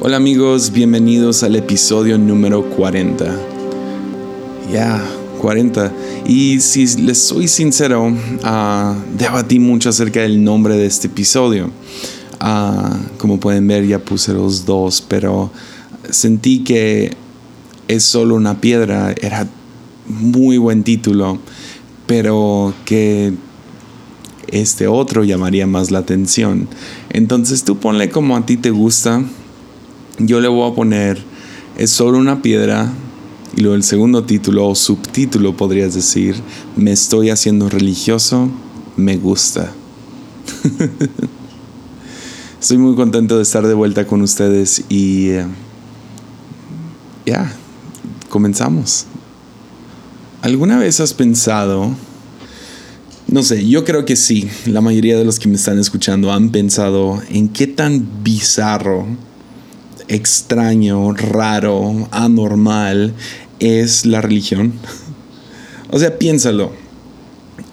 [0.00, 3.36] Hola amigos, bienvenidos al episodio número 40.
[4.72, 5.04] Ya,
[5.40, 5.92] 40.
[6.24, 11.72] Y si les soy sincero, uh, debatí mucho acerca del nombre de este episodio.
[12.40, 15.50] Uh, como pueden ver, ya puse los dos, pero
[16.08, 17.16] sentí que
[17.88, 19.12] es solo una piedra.
[19.20, 19.48] Era
[20.06, 21.40] muy buen título,
[22.06, 23.32] pero que
[24.46, 26.68] este otro llamaría más la atención.
[27.10, 29.24] Entonces tú ponle como a ti te gusta
[30.18, 31.22] yo le voy a poner
[31.78, 32.92] es solo una piedra
[33.56, 36.34] y luego el segundo título o subtítulo podrías decir,
[36.76, 38.50] me estoy haciendo religioso,
[38.96, 39.72] me gusta.
[42.60, 45.46] Estoy muy contento de estar de vuelta con ustedes y eh,
[47.24, 47.52] ya,
[48.28, 49.06] comenzamos.
[50.42, 51.94] ¿Alguna vez has pensado,
[53.28, 56.50] no sé, yo creo que sí, la mayoría de los que me están escuchando han
[56.50, 59.06] pensado en qué tan bizarro
[60.08, 63.14] extraño, raro, anormal
[63.60, 64.72] es la religión.
[65.90, 66.72] o sea, piénsalo.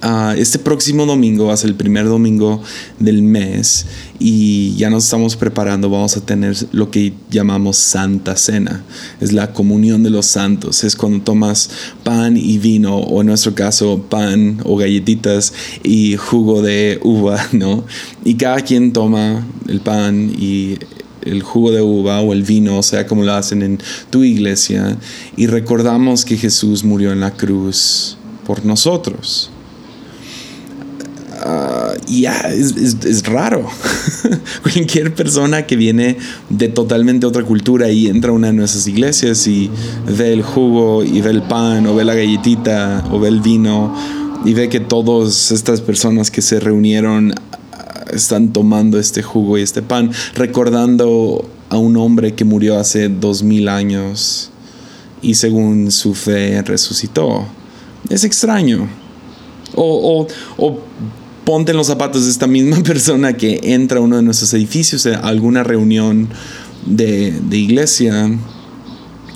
[0.02, 2.62] Ah, este próximo domingo va a ser el primer domingo
[3.00, 3.88] del mes
[4.20, 5.90] y ya nos estamos preparando.
[5.90, 8.84] Vamos a tener lo que llamamos Santa Cena.
[9.20, 10.84] Es la comunión de los santos.
[10.84, 11.70] Es cuando tomas
[12.04, 17.84] pan y vino, o en nuestro caso pan o galletitas y jugo de uva, ¿no?
[18.24, 20.78] Y cada quien toma el pan y
[21.26, 24.98] el jugo de uva o el vino, o sea, como lo hacen en tu iglesia,
[25.36, 29.52] y recordamos que Jesús murió en la cruz por nosotros.
[31.48, 33.68] Ah, y ya, es, raro.
[34.64, 36.18] Cualquier persona que viene
[36.50, 39.70] de totalmente otra cultura y entra a una de nuestras iglesias y
[40.08, 43.96] ve el jugo y ve el pan o ve la galletita o ve el vino
[44.44, 47.34] y ve que todas estas personas que se reunieron
[48.18, 53.44] están tomando este jugo y este pan, recordando a un hombre que murió hace dos
[53.44, 54.52] mil años
[55.22, 57.46] y según su fe resucitó.
[58.10, 58.88] Es extraño.
[59.74, 60.28] O,
[60.58, 60.80] o,
[61.44, 65.06] ponte en los zapatos de esta misma persona que entra a uno de nuestros edificios
[65.06, 66.30] a alguna reunión
[66.86, 68.30] de, de iglesia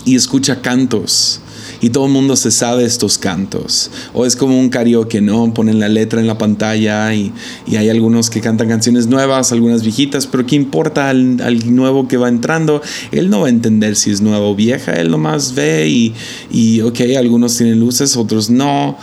[0.06, 1.42] y escucha cantos
[1.82, 3.92] y todo el mundo se sabe estos cantos.
[4.14, 5.54] O es como un karaoke, ¿no?
[5.54, 7.32] Ponen la letra en la pantalla y,
[7.68, 12.28] hay algunos que cantan canciones nuevas, algunas viejitas, pero ¿qué importa al, nuevo que va
[12.28, 12.82] entrando?
[13.12, 16.14] Él no va a entender si es nuevo o vieja, él nomás ve y,
[16.52, 18.98] y ok, algunos tienen luces, otros no.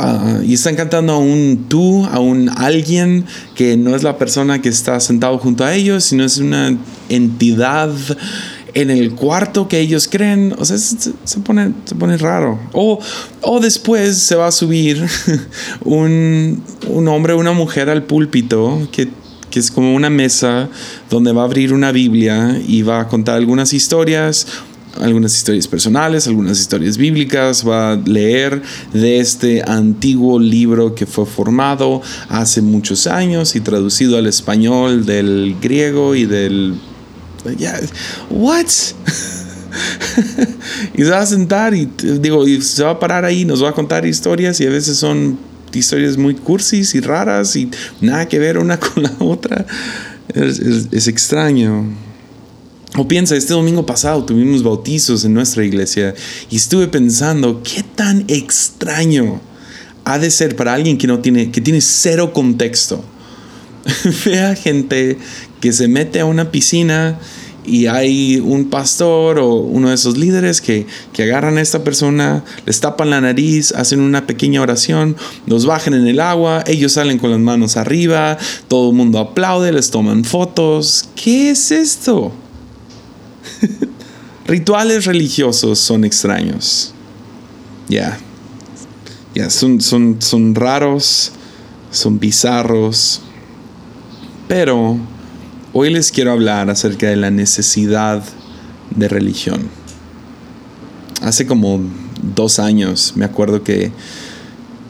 [0.00, 3.24] Ah, y están cantando a un tú, a un alguien
[3.56, 6.76] que no es la persona que está sentado junto a ellos, sino es una
[7.08, 7.90] entidad
[8.74, 12.58] en el cuarto que ellos creen, o sea, se, pone, se pone raro.
[12.72, 12.98] O,
[13.42, 15.04] o después se va a subir
[15.84, 19.08] un, un hombre o una mujer al púlpito que
[19.50, 20.68] que es como una mesa
[21.10, 24.46] donde va a abrir una Biblia y va a contar algunas historias,
[25.00, 28.62] algunas historias personales, algunas historias bíblicas, va a leer
[28.92, 35.56] de este antiguo libro que fue formado hace muchos años y traducido al español del
[35.60, 36.74] griego y del
[37.56, 37.78] ya,
[38.30, 38.66] ¿what?
[40.96, 41.88] y se va a sentar y
[42.20, 44.96] digo, y se va a parar ahí, nos va a contar historias y a veces
[44.96, 45.38] son
[45.72, 49.66] historias muy cursis y raras y nada que ver una con la otra.
[50.34, 51.86] Es, extraño.
[52.96, 56.14] O piensa, este domingo pasado tuvimos bautizos en nuestra iglesia
[56.50, 59.40] y estuve pensando, ¿qué tan extraño
[60.04, 63.04] ha de ser para alguien que no tiene, que tiene cero contexto?
[64.24, 65.18] Vea gente
[65.60, 67.18] que se mete a una piscina
[67.68, 72.42] y hay un pastor o uno de esos líderes que, que, agarran a esta persona,
[72.64, 75.16] les tapan la nariz, hacen una pequeña oración,
[75.46, 79.70] los bajan en el agua, ellos salen con las manos arriba, todo el mundo aplaude,
[79.72, 81.10] les toman fotos.
[81.14, 82.32] ¿Qué es esto?
[84.46, 86.94] Rituales religiosos son extraños.
[87.88, 88.18] Ya.
[89.34, 91.32] Ya, son, son, son raros,
[91.90, 93.20] son bizarros,
[94.48, 94.98] pero
[95.80, 98.24] Hoy les quiero hablar acerca de la necesidad
[98.96, 99.68] de religión.
[101.22, 101.80] Hace como
[102.34, 103.92] dos años me acuerdo que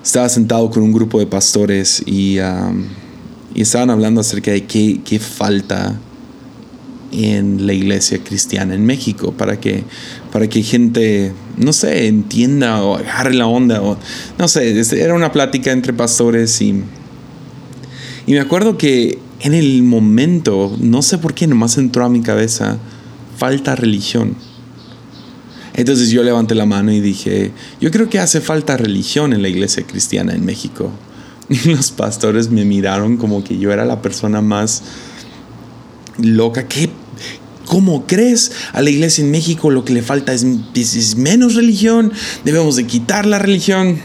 [0.03, 2.39] estaba sentado con un grupo de pastores y,
[3.55, 5.95] estaban hablando acerca de qué, qué, falta
[7.13, 9.85] en la iglesia cristiana en México para que,
[10.33, 13.83] para que gente, no sé, entienda o agarre la onda.
[13.83, 13.99] O,
[14.39, 16.83] no sé, era una plática entre pastores y,
[18.27, 22.23] y me acuerdo que en el momento, no sé por qué, nomás entró a mi
[22.23, 22.79] cabeza,
[23.37, 24.35] falta religión.
[25.75, 29.49] Entonces yo levanté la mano y dije, yo creo que hace falta religión en la
[29.49, 30.91] iglesia cristiana en México.
[31.51, 34.83] Y los pastores me miraron como que yo era la persona más
[36.19, 36.69] loca.
[36.69, 36.91] ¿Qué?
[37.69, 38.51] ¿cómo crees?
[38.73, 40.45] A la iglesia en México lo que le falta es,
[40.75, 42.13] es menos religión,
[42.45, 44.01] debemos de quitar la religión.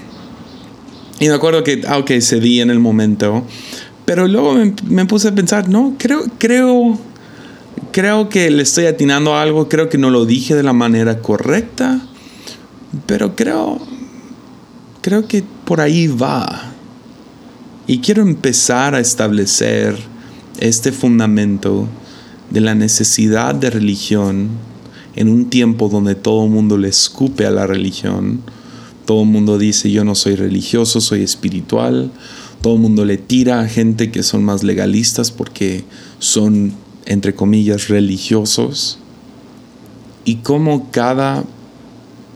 [1.19, 3.45] Y me acuerdo que, ah, ok, cedí en el momento,
[4.05, 4.55] pero luego
[4.87, 6.97] me, puse a pensar, no, creo, creo,
[7.91, 11.19] creo que le estoy atinando a algo, creo que no lo dije de la manera
[11.19, 12.01] correcta,
[13.05, 13.79] pero creo,
[15.01, 16.73] creo que por ahí va.
[17.87, 19.95] Y quiero empezar a establecer
[20.59, 21.87] este fundamento
[22.49, 24.49] de la necesidad de religión
[25.15, 28.41] en un tiempo donde todo el mundo le escupe a la religión.
[29.05, 32.11] Todo el mundo dice yo no soy religioso, soy espiritual.
[32.63, 35.83] Todo el mundo le tira a gente que son más legalistas porque
[36.19, 36.73] son,
[37.05, 38.99] entre comillas, religiosos.
[40.23, 41.43] Y como cada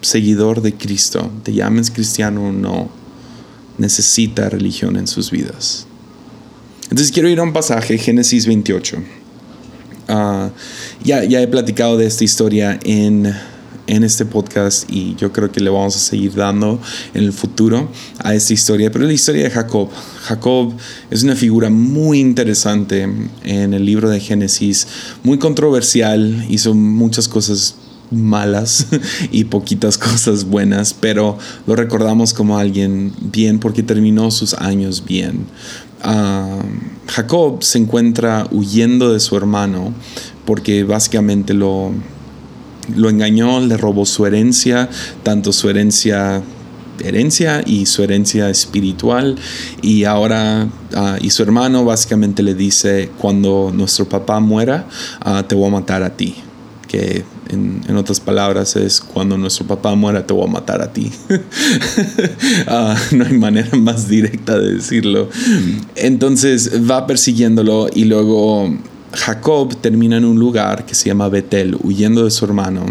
[0.01, 2.89] seguidor de Cristo, te llames cristiano o no,
[3.77, 5.87] necesita religión en sus vidas.
[6.83, 8.97] Entonces quiero ir a un pasaje, Génesis 28.
[10.09, 10.49] Ah,
[11.05, 13.33] ya, ya he platicado de esta historia en
[13.87, 16.79] en este podcast y yo creo que le vamos a seguir dando
[17.13, 17.89] en el futuro
[18.19, 19.89] a esta historia, pero la historia de Jacob.
[20.23, 20.73] Jacob
[21.09, 23.07] es una figura muy interesante
[23.43, 24.87] en el libro de Génesis,
[25.23, 27.75] muy controversial, hizo muchas cosas
[28.11, 28.87] malas
[29.31, 35.45] y poquitas cosas buenas, pero lo recordamos como alguien bien porque terminó sus años bien.
[36.03, 36.59] Ah,
[37.07, 39.93] Jacob se encuentra huyendo de su hermano
[40.45, 41.91] porque básicamente lo
[42.95, 44.89] lo engañó, le robó su herencia,
[45.23, 46.41] tanto su herencia
[47.03, 49.37] herencia y su herencia espiritual.
[49.81, 54.87] Y ahora ah, y su hermano básicamente le dice cuando nuestro papá muera
[55.21, 56.35] ah, te voy a matar a ti
[56.87, 61.11] que en, otras palabras es cuando nuestro papá muera te voy a matar a ti
[62.67, 65.29] ah, no hay manera más directa de decirlo.
[65.95, 68.73] Entonces va persiguiéndolo y luego
[69.17, 72.85] Jacob termina en un lugar que se llama Betel, huyendo de su hermano.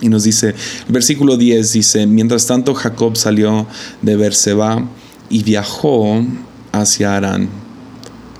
[0.00, 0.48] Y nos dice,
[0.86, 3.66] el versículo 10 dice, mientras tanto Jacob salió
[4.02, 4.88] de Berseba
[5.28, 6.24] y viajó
[6.72, 7.48] hacia Arán.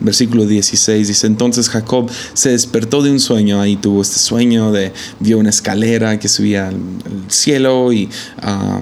[0.00, 4.92] Versículo 16 dice, entonces Jacob se despertó de un sueño, ahí tuvo este sueño de,
[5.20, 6.80] vio una escalera que subía al,
[7.28, 8.08] cielo y
[8.42, 8.80] ah,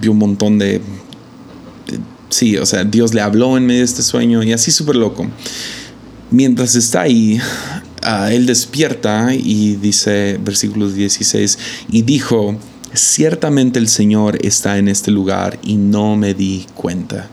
[0.00, 0.80] vio un montón de,
[1.86, 2.00] de,
[2.30, 5.26] sí, o sea, Dios le habló en medio de este sueño y así súper loco.
[6.34, 7.38] Mientras está ahí,
[8.04, 11.58] uh, él despierta y dice, versículo 16,
[11.92, 12.58] y dijo,
[12.92, 17.30] ciertamente el Señor está en este lugar y no me di cuenta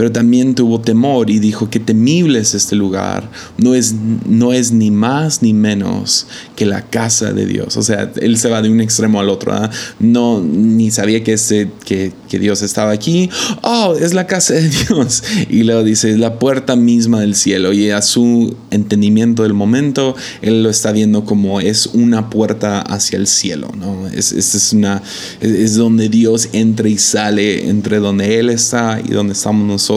[0.00, 3.94] pero también tuvo temor y dijo que temible es este lugar, no es,
[4.26, 6.26] no es ni más ni menos
[6.56, 7.76] que la casa de Dios.
[7.76, 9.68] O sea, él se va de un extremo al otro, ¿ah?
[9.98, 13.28] no, ni sabía que, ese, que, que Dios estaba aquí,
[13.60, 15.22] oh, es la casa de Dios.
[15.50, 20.16] Y luego dice, es la puerta misma del cielo y a su entendimiento del momento,
[20.40, 24.08] él lo está viendo como es una puerta hacia el cielo, ¿no?
[24.08, 25.02] Es, es, una,
[25.42, 29.89] es donde Dios entra y sale, entre donde Él está y donde estamos nosotros.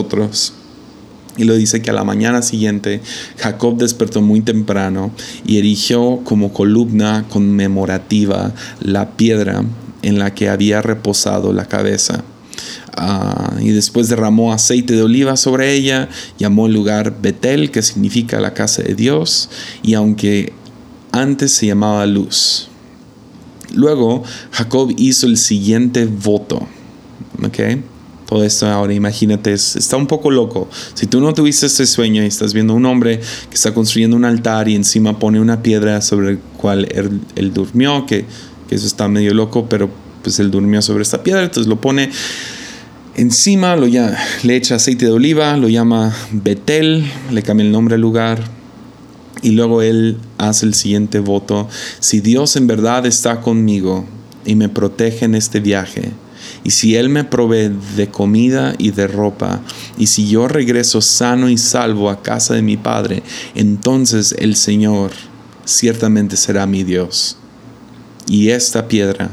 [1.36, 3.00] Y lo dice que a la mañana siguiente
[3.38, 5.10] Jacob despertó muy temprano
[5.44, 9.64] y erigió como columna conmemorativa la piedra
[10.02, 12.24] en la que había reposado la cabeza.
[12.96, 16.08] Uh, y después derramó aceite de oliva sobre ella,
[16.38, 19.50] llamó el lugar Betel, que significa la casa de Dios,
[19.82, 20.52] y aunque
[21.10, 22.68] antes se llamaba luz.
[23.72, 24.22] Luego
[24.52, 26.68] Jacob hizo el siguiente voto.
[27.44, 27.82] ¿okay?
[28.34, 30.68] Todo esto ahora, imagínate, está un poco loco.
[30.94, 34.24] Si tú no tuviste este sueño y estás viendo un hombre que está construyendo un
[34.24, 36.88] altar y encima pone una piedra sobre el cual
[37.36, 38.24] él, durmió, que,
[38.68, 39.88] que, eso está medio loco, pero
[40.24, 42.10] pues él durmió sobre esta piedra, entonces lo pone
[43.14, 47.94] encima, lo ya, le echa aceite de oliva, lo llama Betel, le cambia el nombre
[47.94, 48.42] al lugar.
[49.42, 51.68] Y luego él hace el siguiente voto,
[52.00, 54.04] si Dios en verdad está conmigo
[54.44, 56.10] y me protege en este viaje,
[56.64, 59.60] y si Él me provee de comida y de ropa,
[59.98, 63.22] y si yo regreso sano y salvo a casa de mi Padre,
[63.54, 65.12] entonces el Señor
[65.64, 67.36] ciertamente será mi Dios.
[68.26, 69.30] Y esta piedra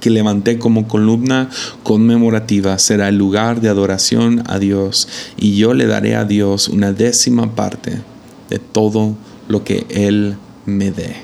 [0.00, 1.50] que levanté como columna
[1.82, 6.92] conmemorativa será el lugar de adoración a Dios, y yo le daré a Dios una
[6.92, 8.00] décima parte
[8.48, 9.14] de todo
[9.48, 11.16] lo que Él me dé.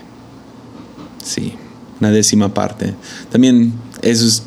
[1.24, 1.54] Sí,
[2.00, 2.94] una décima parte.
[3.30, 3.72] También
[4.10, 4.42] eso es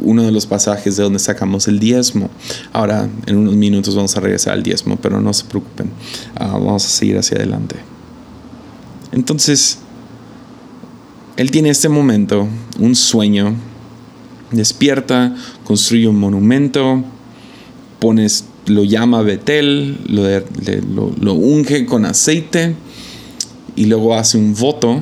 [0.00, 2.30] uno de los pasajes de donde sacamos el diezmo.
[2.72, 5.90] Ahora, en unos minutos vamos a regresar al diezmo, pero no se preocupen.
[6.34, 7.76] Ah, vamos a seguir hacia adelante.
[9.12, 9.78] Entonces,
[11.36, 12.48] él tiene este momento,
[12.78, 13.54] un sueño,
[14.50, 15.34] despierta,
[15.64, 17.02] construye un monumento,
[17.98, 22.74] pones, lo llama Betel, lo, lo unge con aceite
[23.76, 25.00] y luego hace un voto.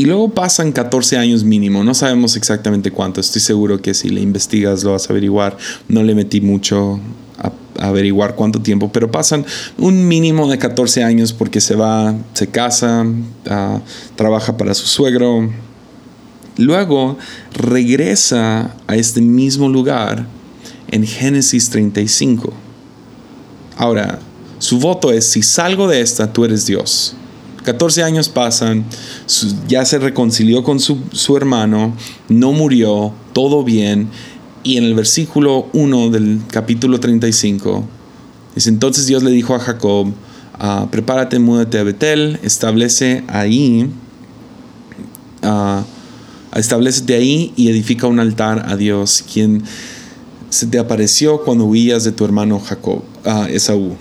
[0.00, 4.22] Y luego pasan 14 años mínimo, no sabemos exactamente cuánto, estoy seguro que si le
[4.22, 6.98] investigas lo vas a averiguar, no le metí mucho
[7.36, 7.52] a,
[7.86, 9.44] averiguar cuánto tiempo, pero pasan
[9.76, 13.04] un mínimo de 14 años porque se va, se casa,
[13.50, 13.82] ah,
[14.16, 15.50] trabaja para su suegro,
[16.56, 17.18] luego
[17.52, 20.24] regresa a este mismo lugar
[20.90, 22.54] en Génesis 35.
[23.76, 24.18] Ahora,
[24.60, 27.16] su voto es, si salgo de esta, tú eres Dios.
[27.64, 28.84] 14 años pasan,
[29.68, 31.94] ya se reconcilió con su, hermano,
[32.28, 34.08] no murió, todo bien.
[34.62, 37.84] Y en el versículo 1 del capítulo 35,
[38.54, 40.08] dice, entonces Dios le dijo a Jacob,
[40.58, 43.90] ah, prepárate, múdate a Betel, establece ahí,
[45.42, 49.62] uh, establecete ahí y edifica un altar a Dios, quien
[50.50, 53.96] se te apareció cuando huías de tu hermano Jacob, a Esaú.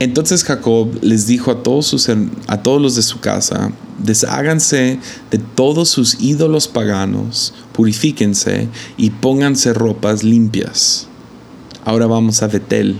[0.00, 2.08] Entonces Jacob les dijo a todos, sus,
[2.46, 4.98] a todos los de su casa, desháganse
[5.30, 11.06] de todos sus ídolos paganos, purifíquense y pónganse ropas limpias.
[11.84, 12.96] Ahora vamos a Betel,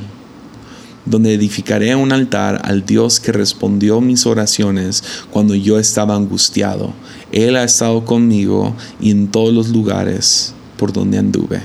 [1.07, 6.93] donde edificaré un altar al Dios que respondió mis oraciones cuando yo estaba angustiado.
[7.33, 11.63] Él ha estado conmigo y en todos los lugares por donde anduve.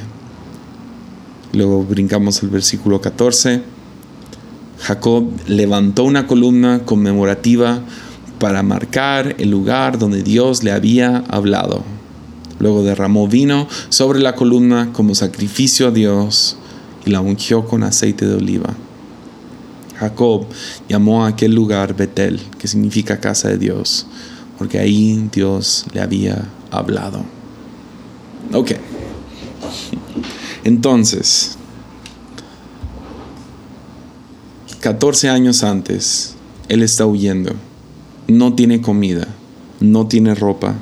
[1.52, 3.75] Luego brincamos al versículo 14.
[4.80, 7.82] Jacob levantó una columna conmemorativa
[8.40, 11.84] para marcar el lugar donde Dios le había hablado.
[12.60, 16.58] Luego derramó vino sobre la columna como sacrificio a Dios
[17.06, 18.74] y la ungió con aceite de oliva.
[19.98, 20.46] Jacob
[20.90, 24.08] llamó a aquel lugar Betel, que significa casa de Dios,
[24.58, 27.24] porque ahí Dios le había hablado.
[28.54, 28.74] Ok.
[30.64, 31.55] Entonces,
[34.86, 36.36] 14 años antes,
[36.70, 37.56] él está huyendo.
[38.28, 39.28] No tiene comida,
[39.80, 40.76] no tiene ropa,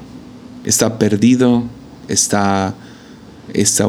[0.66, 1.64] está perdido,
[2.10, 2.76] está,
[3.54, 3.88] está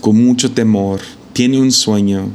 [0.00, 1.02] con mucho temor,
[1.34, 2.30] tiene un sueño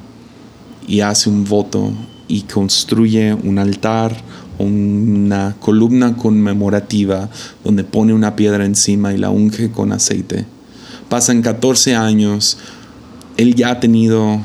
[0.88, 1.92] y hace un voto
[2.30, 4.16] y construye un altar
[4.58, 7.30] una columna conmemorativa
[7.66, 10.46] donde pone una piedra encima y la unge con aceite.
[11.10, 12.58] Pasan 14 años,
[13.36, 14.40] él ya ha tenido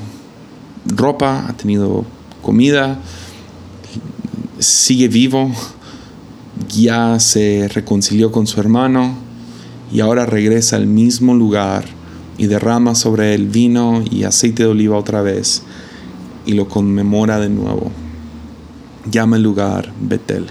[0.85, 2.05] ropa, ha tenido
[2.43, 2.99] comida,
[4.59, 5.51] sigue vivo,
[6.69, 9.15] ya se reconcilió con su hermano
[9.93, 11.85] y ahora regresa al mismo lugar
[12.39, 15.63] y derrama sobre él vino y aceite de oliva otra vez
[16.47, 17.91] y lo conmemora de nuevo.
[19.11, 20.47] Llama el lugar Betel.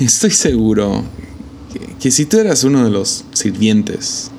[0.00, 1.04] Estoy seguro
[1.72, 4.31] que, que si tú eras uno de los sirvientes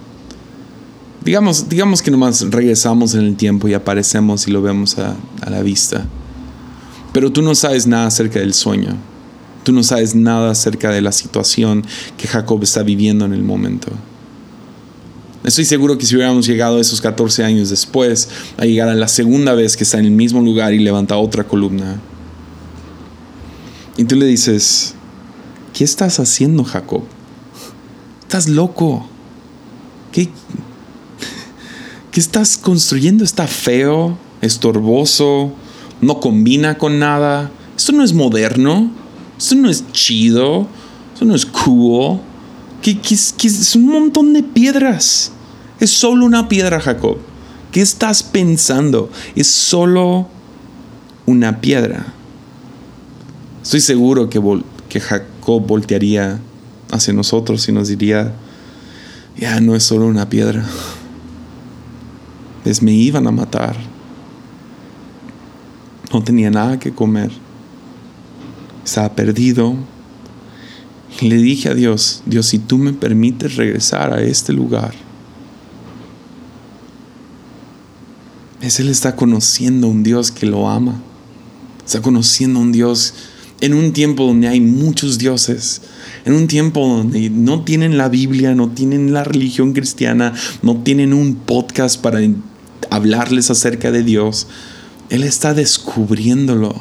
[1.24, 5.50] Digamos, digamos que nomás regresamos en el tiempo y aparecemos y lo vemos a, a
[5.50, 6.06] la vista.
[7.14, 8.98] Pero tú no sabes nada acerca del sueño.
[9.64, 11.86] Tú no sabes nada acerca de la situación
[12.18, 13.90] que Jacob está viviendo en el momento.
[15.44, 19.54] Estoy seguro que si hubiéramos llegado esos 14 años después a llegar a la segunda
[19.54, 22.00] vez que está en el mismo lugar y levanta otra columna,
[23.98, 24.96] y tú le dices,
[25.74, 27.04] ¿qué estás haciendo, Jacob?
[28.22, 29.08] Estás loco.
[30.12, 30.30] ¿Qué,
[32.14, 33.24] ¿Qué estás construyendo?
[33.24, 35.52] Está feo, estorboso,
[36.00, 37.50] no combina con nada.
[37.76, 38.92] Esto no es moderno,
[39.36, 40.68] esto no es chido,
[41.12, 42.20] esto no es cool.
[42.84, 45.32] ¿Qué, es un montón de piedras.
[45.80, 47.18] Es solo una piedra, Jacob.
[47.72, 49.10] ¿Qué estás pensando?
[49.36, 50.28] Es solo
[51.26, 52.14] una piedra.
[53.64, 54.40] Estoy seguro que,
[54.88, 56.40] que Jacob voltearía
[56.92, 58.36] hacia nosotros y nos diría,
[59.36, 60.64] ya no es solo una piedra
[62.82, 63.76] me iban a matar.
[66.12, 67.32] No tenía nada que comer.
[68.86, 69.76] Estaba perdido.
[71.22, 74.94] Le dije a Dios, Dios, si tú me permites regresar a este lugar,
[78.62, 81.02] es Él está conociendo a un Dios que lo ama.
[81.86, 83.14] Está conociendo a un Dios
[83.64, 85.82] en un tiempo donde hay muchos dioses,
[86.26, 91.14] en un tiempo donde no tienen la Biblia, no tienen la religión cristiana, no tienen
[91.14, 92.20] un podcast para
[92.96, 94.48] hablarles acerca de Dios,
[95.10, 96.76] Él está descubriéndolo.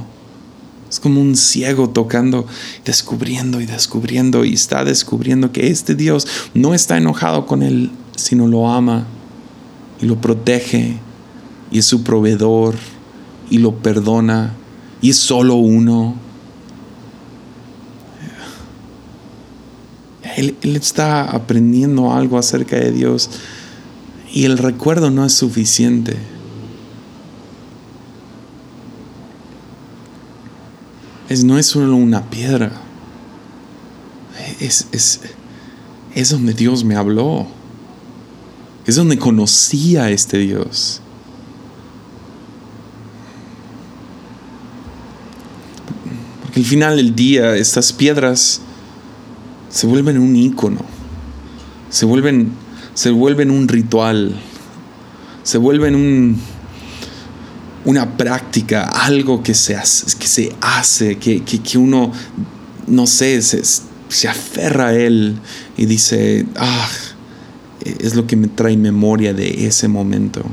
[0.90, 2.46] Es como un ciego tocando,
[2.84, 8.46] descubriendo y descubriendo y está descubriendo que este Dios no está enojado con Él, sino
[8.46, 9.06] lo ama
[10.02, 10.98] y lo protege
[11.70, 12.74] y es su proveedor
[13.48, 14.54] y lo perdona
[15.00, 16.16] y es solo uno.
[20.36, 23.30] Él, está aprendiendo algo acerca de Dios
[24.32, 26.16] y el recuerdo no es suficiente.
[31.28, 32.72] Es, no es solo una piedra.
[34.58, 35.20] Es, es,
[36.14, 37.46] es donde Dios me habló.
[38.86, 41.02] Es donde conocí a este Dios.
[46.42, 48.62] Porque al final del día estas piedras
[49.68, 50.80] se vuelven un ícono.
[51.90, 52.61] Se vuelven
[52.94, 54.34] se vuelven un ritual.
[55.42, 56.38] Se vuelven un,
[57.84, 62.12] una práctica, algo que se hace, que, se hace, que, que, uno,
[62.86, 63.62] no sé, se,
[64.08, 65.36] se, aferra a él
[65.76, 66.88] y dice, ah,
[67.84, 70.44] es lo que me trae memoria de ese momento.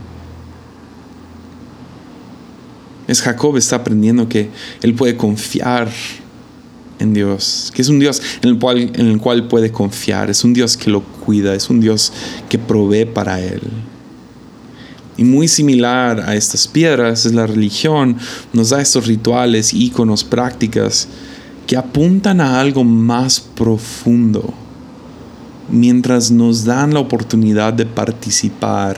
[3.08, 4.50] Es Jacob está aprendiendo que
[4.81, 5.89] él puede confiar
[7.00, 10.44] en Dios, que es un Dios en el, cual, en el cual puede confiar, es
[10.44, 12.12] un Dios que lo cuida, es un Dios
[12.50, 13.62] que provee para él.
[15.18, 18.18] Y muy similar a estas piedras es la religión,
[18.53, 21.08] nos da estos rituales, íconos, prácticas
[21.68, 24.53] que apuntan a algo más profundo,
[25.70, 28.98] mientras nos dan la oportunidad de participar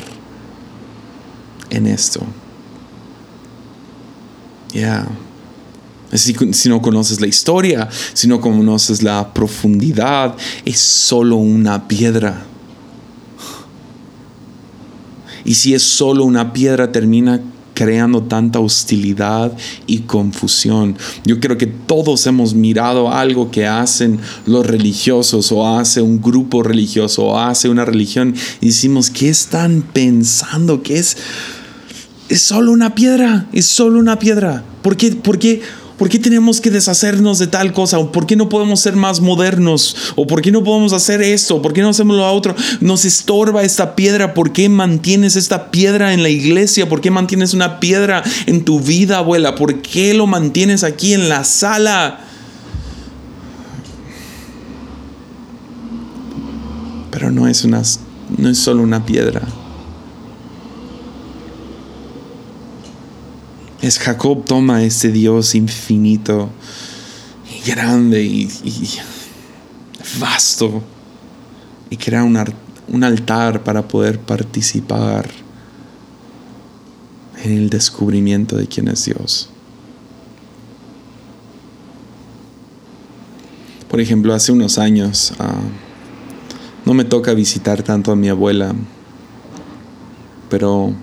[1.70, 2.22] en esto.
[4.74, 5.08] Ya.
[6.14, 12.46] Si, si, no conoces la historia, si no conoces la profundidad, es solo una piedra.
[15.46, 17.42] Y si es solo una piedra, termina
[17.82, 20.98] creando tanta hostilidad y confusión.
[21.26, 26.62] Yo creo que todos hemos mirado algo que hacen los religiosos o hace un grupo
[26.62, 30.84] religioso o hace una religión y decimos, ¿qué están pensando?
[30.84, 31.18] ¿Qué es?
[32.30, 34.64] Es solo una piedra, es solo una piedra.
[34.84, 35.12] ¿Por qué?
[35.12, 35.62] ¿Por qué?
[36.02, 38.00] ¿Por qué tenemos que deshacernos de tal cosa?
[38.00, 39.96] ¿O por qué no podemos ser más modernos?
[40.16, 41.62] ¿O por qué no podemos hacer esto?
[41.62, 42.56] ¿Por qué no hacemos lo otro?
[42.80, 44.34] Nos estorba esta piedra.
[44.34, 46.90] ¿Por qué mantienes esta piedra en la iglesia?
[46.90, 49.54] ¿Por qué mantienes una piedra en tu vida, abuela?
[49.54, 52.22] ¿Por qué lo mantienes aquí en la sala?
[57.12, 57.84] Pero no es, una,
[58.40, 59.44] no es solo una piedra.
[63.82, 66.50] Es Jacob toma este Dios infinito
[67.50, 68.48] y grande y,
[70.20, 70.84] vasto
[71.90, 72.38] y crea un,
[72.88, 75.30] un altar para poder participar
[77.44, 79.50] en el descubrimiento de quién es Dios.
[83.90, 85.60] Por ejemplo, hace unos años ah,
[86.86, 88.74] no me toca visitar tanto a mi abuela,
[90.50, 90.94] pero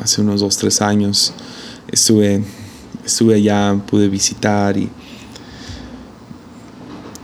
[0.00, 1.32] hace unos dos, tres años
[1.90, 2.42] estuve,
[3.04, 4.88] estuve allá, pude visitar y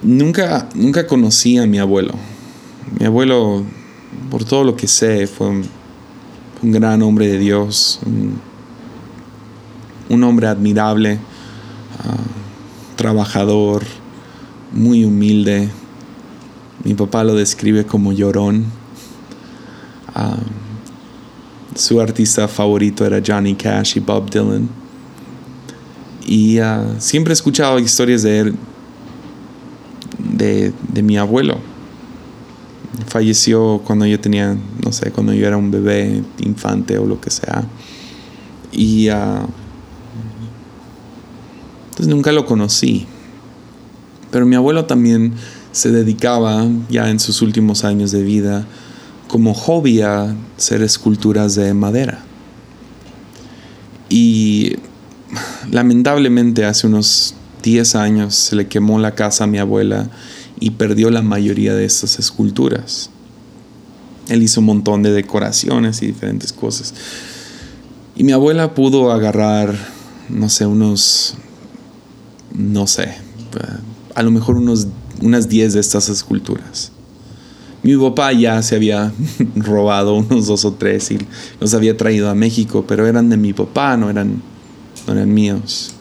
[0.03, 2.14] nunca, nunca conocí a mi abuelo.
[2.98, 3.64] Mi abuelo,
[4.31, 5.64] por todo lo que sé, fue un,
[6.62, 8.00] gran hombre de Dios,
[10.09, 11.18] un, hombre admirable,
[11.98, 12.16] ah,
[12.96, 13.83] trabajador,
[14.72, 15.68] muy humilde.
[16.85, 18.64] Mi papá lo describe como llorón.
[20.14, 20.38] Ah,
[21.74, 24.68] su artista favorito era Johnny Cash y Bob Dylan.
[26.26, 28.54] Y uh, siempre he escuchado historias de él,
[30.18, 31.58] de, mi abuelo.
[33.06, 37.30] Falleció cuando yo tenía, no sé, cuando yo era un bebé, infante o lo que
[37.30, 37.64] sea.
[38.72, 39.08] Y
[41.90, 43.06] entonces nunca lo conocí.
[44.30, 45.34] Pero mi abuelo también
[45.72, 48.66] se dedicaba, ya en sus últimos años de vida,
[49.28, 52.24] como hobby a hacer esculturas de madera.
[54.08, 54.76] Y
[55.70, 60.10] lamentablemente hace unos 10 años se le quemó la casa a mi abuela
[60.60, 63.10] y perdió la mayoría de estas esculturas.
[64.28, 66.94] Él hizo un montón de decoraciones y diferentes cosas.
[68.16, 69.74] Y mi abuela pudo agarrar,
[70.28, 71.34] no sé, unos,
[72.54, 73.16] no sé,
[74.14, 74.87] a lo mejor unos,
[75.20, 76.92] unas 10 de estas esculturas.
[77.84, 79.12] Mi papá ya se había
[79.56, 81.18] robado unos dos o tres y
[81.60, 84.42] los había traído a México, pero eran de mi papá, no eran,
[85.06, 85.94] no eran míos.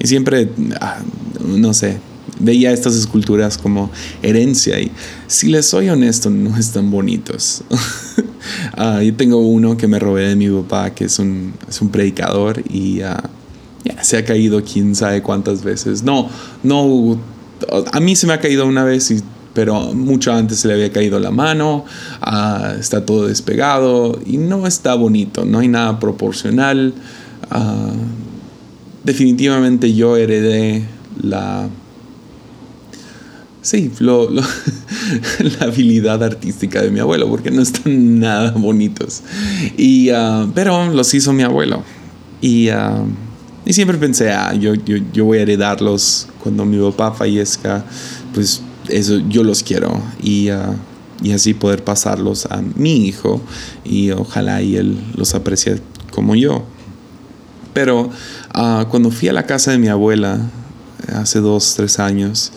[0.00, 0.98] Y siempre, ah,
[1.46, 1.98] no sé,
[2.40, 3.90] veía estas esculturas como
[4.22, 4.90] herencia y
[5.28, 7.64] si les soy honesto, no están bonitos.
[8.76, 11.90] Ah, yo tengo uno que me robé de mi papá, que es un, es un
[11.90, 13.30] predicador y ah,
[14.02, 16.02] se ha caído quién sabe cuántas veces.
[16.02, 16.28] No,
[16.64, 17.20] no,
[17.92, 19.22] a mí se me ha caído una vez y
[19.54, 21.84] pero mucho antes se le había caído la mano,
[22.20, 26.94] ah, está todo despegado y no está bonito, no hay nada proporcional.
[27.50, 27.92] Ah,
[29.04, 30.84] definitivamente yo heredé
[31.22, 31.68] la...
[33.60, 39.22] Sí, la habilidad artística de mi abuelo, porque no están nada bonitos.
[39.76, 41.82] Y, ah, pero los hizo mi abuelo.
[42.40, 42.70] Y
[43.64, 47.84] Y siempre pensé, ah, yo, yo, yo voy a heredarlos cuando mi papá fallezca,
[48.34, 50.00] pues eso yo los quiero.
[50.22, 50.74] Y, ah,
[51.22, 53.40] y así poder pasarlos a mi hijo
[53.84, 56.64] y ojalá y él los aprecie como yo.
[57.72, 58.10] Pero
[58.52, 60.40] ah, cuando fui a la casa de mi abuela
[61.14, 62.52] hace dos, tres años,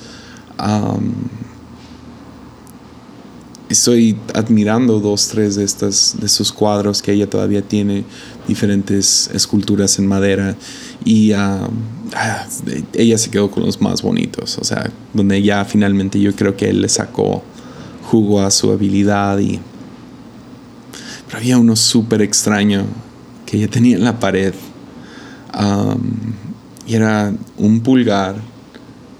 [3.70, 8.04] estoy admirando dos, tres de, estas, de esos cuadros que ella todavía tiene,
[8.48, 10.56] diferentes esculturas en madera,
[11.04, 11.68] y ah,
[12.94, 16.70] ella se quedó con los más bonitos, o sea, donde ya finalmente yo creo que
[16.70, 17.44] él le sacó
[18.04, 19.60] jugo a su habilidad y...
[21.26, 22.86] Pero había uno súper extraño
[23.46, 24.54] que ella tenía en la pared.
[26.86, 28.36] y era un pulgar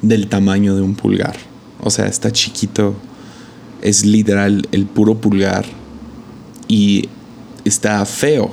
[0.02, 1.36] del tamaño de un pulgar.
[1.82, 2.96] O sea, está chiquito
[3.86, 5.64] es literal el puro pulgar
[6.68, 7.08] y
[7.64, 8.50] está feo.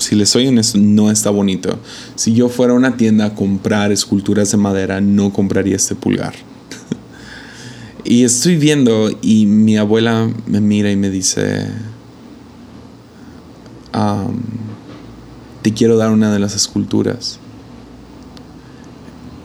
[0.00, 1.78] Si les soy honesto, no está bonito.
[2.14, 6.34] Si yo fuera a una tienda a comprar esculturas de madera, no compraría este pulgar.
[8.04, 11.66] y estoy viendo y mi abuela me mira y me dice,
[15.60, 17.38] te quiero dar una de las esculturas.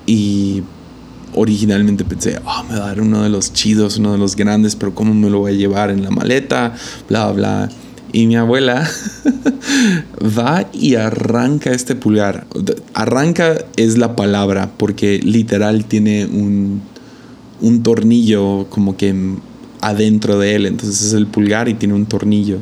[0.06, 0.64] Y
[1.34, 4.78] originalmente pensé, oh, me va a dar uno de los chidos, uno de los grandes,
[4.78, 6.74] pero ¿cómo me lo voy a llevar en la maleta?
[7.10, 7.70] Bla, bla.
[8.16, 8.90] Y mi abuela
[10.38, 12.48] va y arranca este pulgar.
[12.94, 16.82] Arranca es la palabra, porque literal tiene un,
[17.60, 19.14] un tornillo como que
[19.82, 20.66] adentro de él.
[20.66, 22.60] Entonces es el pulgar y tiene un tornillo.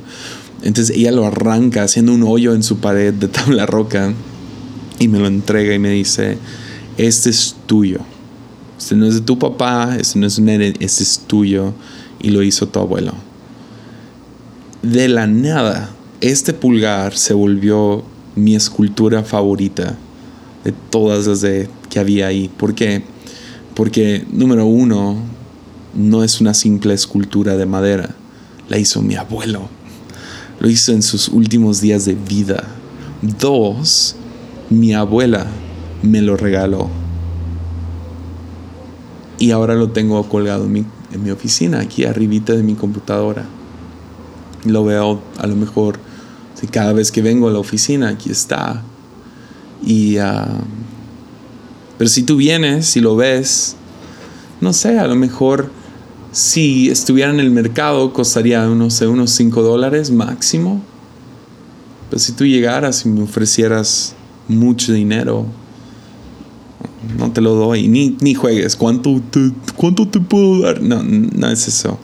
[0.64, 4.12] Entonces ella lo arranca haciendo un hoyo en su pared de tabla roca
[4.98, 6.40] y me lo entrega y me dice,
[6.98, 8.00] este es tuyo.
[8.80, 11.76] Este no es de tu papá, este no es un este es tuyo
[12.20, 13.14] y lo hizo tu abuelo.
[14.84, 15.90] De la nada,
[16.22, 18.04] este pulgar se volvió
[18.36, 19.98] mi escultura favorita
[20.64, 22.50] de todas las de, que había ahí.
[22.50, 23.04] ¿Por qué?
[23.74, 25.16] Porque, número uno,
[25.96, 28.16] no es una simple escultura de madera.
[28.70, 29.70] La hizo mi abuelo.
[30.60, 32.64] Lo hizo en sus últimos días de vida.
[33.40, 34.16] Dos,
[34.70, 35.48] mi abuela
[36.02, 36.90] me lo regaló
[39.44, 43.46] y ahora lo tengo colgado en mi, en mi oficina, aquí arribita de mi computadora.
[44.66, 46.00] Lo veo a lo mejor
[46.56, 48.82] si cada vez que vengo a la oficina, aquí está.
[49.86, 50.62] Y, ah,
[51.98, 53.76] pero si tú vienes, si lo ves,
[54.62, 55.70] no sé, a lo mejor
[56.32, 60.82] si estuviera en el mercado costaría unos, unos 5 dólares máximo.
[62.10, 64.16] Pero si tú llegaras y me ofrecieras
[64.48, 65.46] mucho dinero,
[67.18, 70.82] no te lo doy, ni, ni juegues, ¿cuánto te, ¿cuánto te puedo dar?
[70.82, 72.00] No, no es eso.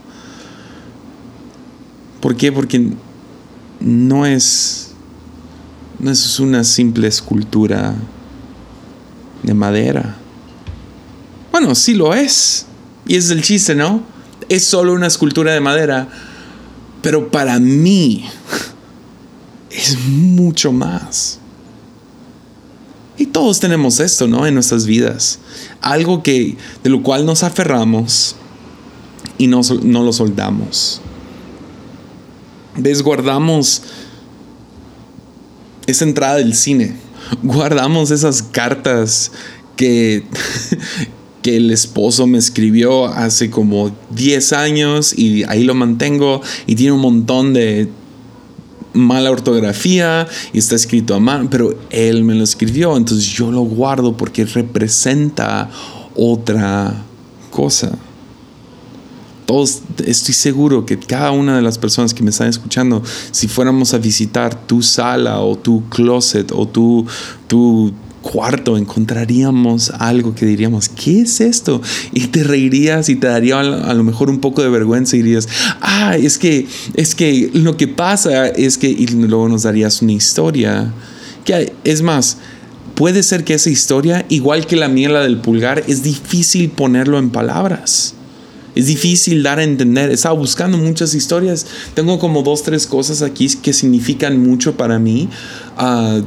[2.20, 2.52] ¿Por qué?
[2.52, 2.92] Porque
[3.80, 4.92] no es,
[6.00, 7.96] no es una simple escultura
[9.44, 10.18] de madera.
[11.52, 12.66] Bueno, sí lo es.
[13.08, 14.04] Y es el chiste, ¿no?
[14.50, 16.10] Es solo una escultura de madera.
[17.02, 18.26] Pero para mí
[19.72, 21.40] es mucho más.
[23.18, 24.46] Y todos tenemos esto, ¿no?
[24.46, 25.40] En nuestras vidas.
[25.82, 28.36] Algo que, de lo cual nos aferramos
[29.38, 31.02] y no, no lo soldamos.
[32.80, 33.82] Desguardamos
[35.86, 36.96] esa entrada del cine.
[37.44, 39.32] Guardamos esas cartas
[39.76, 40.24] que,
[41.42, 46.94] que el esposo me escribió hace como 10 años y ahí lo mantengo y tiene
[46.94, 47.90] un montón de
[48.94, 53.62] mala ortografía y está escrito a mano, pero él me lo escribió, entonces yo lo
[53.62, 55.70] guardo porque representa
[56.16, 57.04] otra
[57.52, 57.98] cosa.
[59.50, 63.96] Todos, estoy seguro que cada una de las personas que me están escuchando, si fuéramos
[63.96, 67.08] a visitar tu sala o tu closet o tu,
[67.48, 71.82] tu cuarto encontraríamos algo que diríamos, ¿qué es esto?
[72.14, 75.50] Y te reirías y te daría a lo mejor un poco de vergüenza y dirías,
[75.82, 80.12] ah, es que, es que lo que pasa es que, y luego nos darías una
[80.12, 80.94] historia,
[81.44, 82.38] que es más,
[82.94, 87.32] puede ser que esa historia, igual que la la del pulgar, es difícil ponerlo en
[87.32, 88.14] palabras.
[88.80, 90.10] Es difícil dar a entender.
[90.10, 91.66] He estado buscando muchas historias.
[91.96, 95.28] Tengo como dos, tres cosas aquí que significan mucho para mí.
[95.78, 96.24] Uh,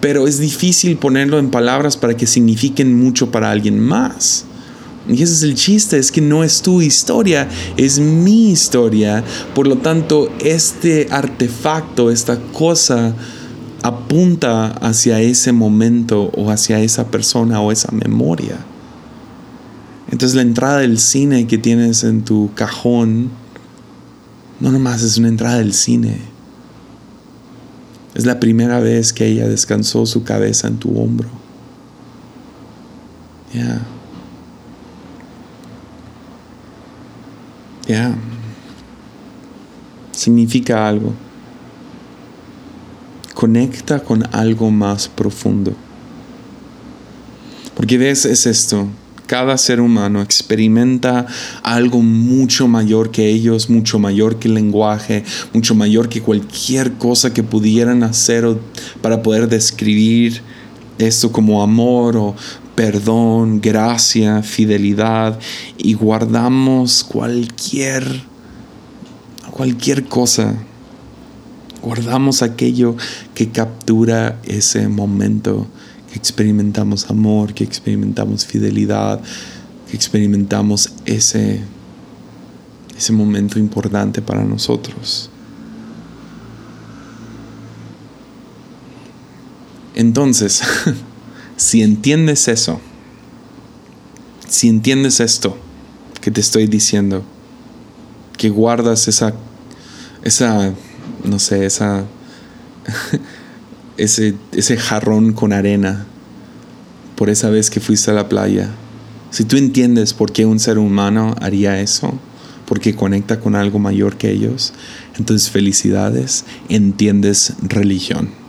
[0.00, 4.44] pero es difícil ponerlo en palabras para que signifiquen mucho para alguien más.
[5.08, 9.24] Y ese es el chiste, es que no es tu historia, es mi historia.
[9.52, 13.16] Por lo tanto, este artefacto, esta cosa,
[13.82, 18.58] apunta hacia ese momento o hacia esa persona o esa memoria.
[20.10, 23.30] Entonces la entrada del cine que tienes en tu cajón,
[24.60, 26.36] no nomás es una entrada del cine
[28.16, 31.28] es la primera vez que ella descansó su cabeza en tu hombro.
[33.52, 33.82] Ya.
[37.86, 38.14] Ya.
[40.12, 41.12] Significa algo.
[43.34, 45.74] Conecta con algo más profundo.
[47.74, 48.88] Porque ves, es esto.
[49.26, 51.26] Cada ser humano experimenta
[51.62, 57.34] algo mucho mayor que ellos, mucho mayor que el lenguaje, mucho mayor que cualquier cosa
[57.34, 58.44] que pudieran hacer
[59.02, 60.42] para poder describir
[60.98, 62.36] esto como amor o
[62.76, 65.38] perdón, gracia, fidelidad
[65.76, 68.04] y guardamos cualquier
[69.50, 70.54] cualquier cosa.
[71.82, 72.96] Guardamos aquello
[73.34, 75.66] que captura ese momento
[76.12, 79.20] que experimentamos amor, que experimentamos fidelidad,
[79.90, 81.60] que experimentamos ese
[82.96, 85.30] ese momento importante para nosotros.
[89.94, 90.62] Entonces,
[91.56, 92.80] si entiendes eso,
[94.48, 95.56] si entiendes esto
[96.20, 97.22] que te estoy diciendo,
[98.36, 99.32] que guardas esa,
[100.22, 100.72] esa,
[101.24, 102.04] no sé, esa,
[103.96, 106.06] ese, ese jarrón con arena
[107.16, 108.70] por esa vez que fuiste a la playa,
[109.30, 112.14] si tú entiendes por qué un ser humano haría eso,
[112.66, 114.72] porque conecta con algo mayor que ellos,
[115.16, 118.46] entonces felicidades, entiendes religión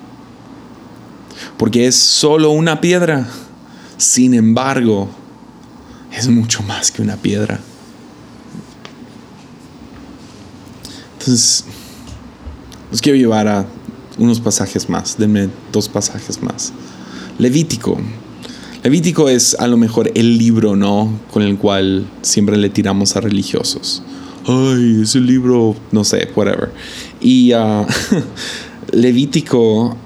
[1.57, 3.27] porque es solo una piedra.
[3.97, 5.09] Sin embargo,
[6.15, 7.59] es mucho más que una piedra.
[11.13, 11.65] Entonces,
[12.91, 13.65] los quiero llevar a
[14.17, 15.17] unos pasajes más.
[15.17, 16.73] Denme dos pasajes más.
[17.37, 17.97] Levítico.
[18.83, 21.19] Levítico es a lo mejor el libro, ¿no?
[21.31, 24.03] Con el cual siempre le tiramos a religiosos.
[24.45, 26.71] Ay, ese libro, no sé, whatever.
[27.19, 27.85] Y uh,
[28.91, 29.97] Levítico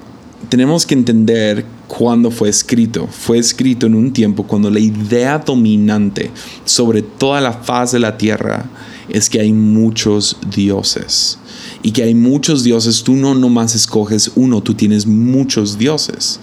[0.48, 3.06] tenemos que entender cuándo fue escrito.
[3.06, 6.30] Fue escrito en un tiempo cuando la idea dominante
[6.64, 8.64] sobre toda la faz de la tierra
[9.08, 11.38] es que hay muchos dioses.
[11.82, 16.38] Y que hay muchos dioses, tú no nomás escoges uno, tú tienes muchos dioses.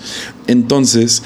[0.47, 1.23] Entonces,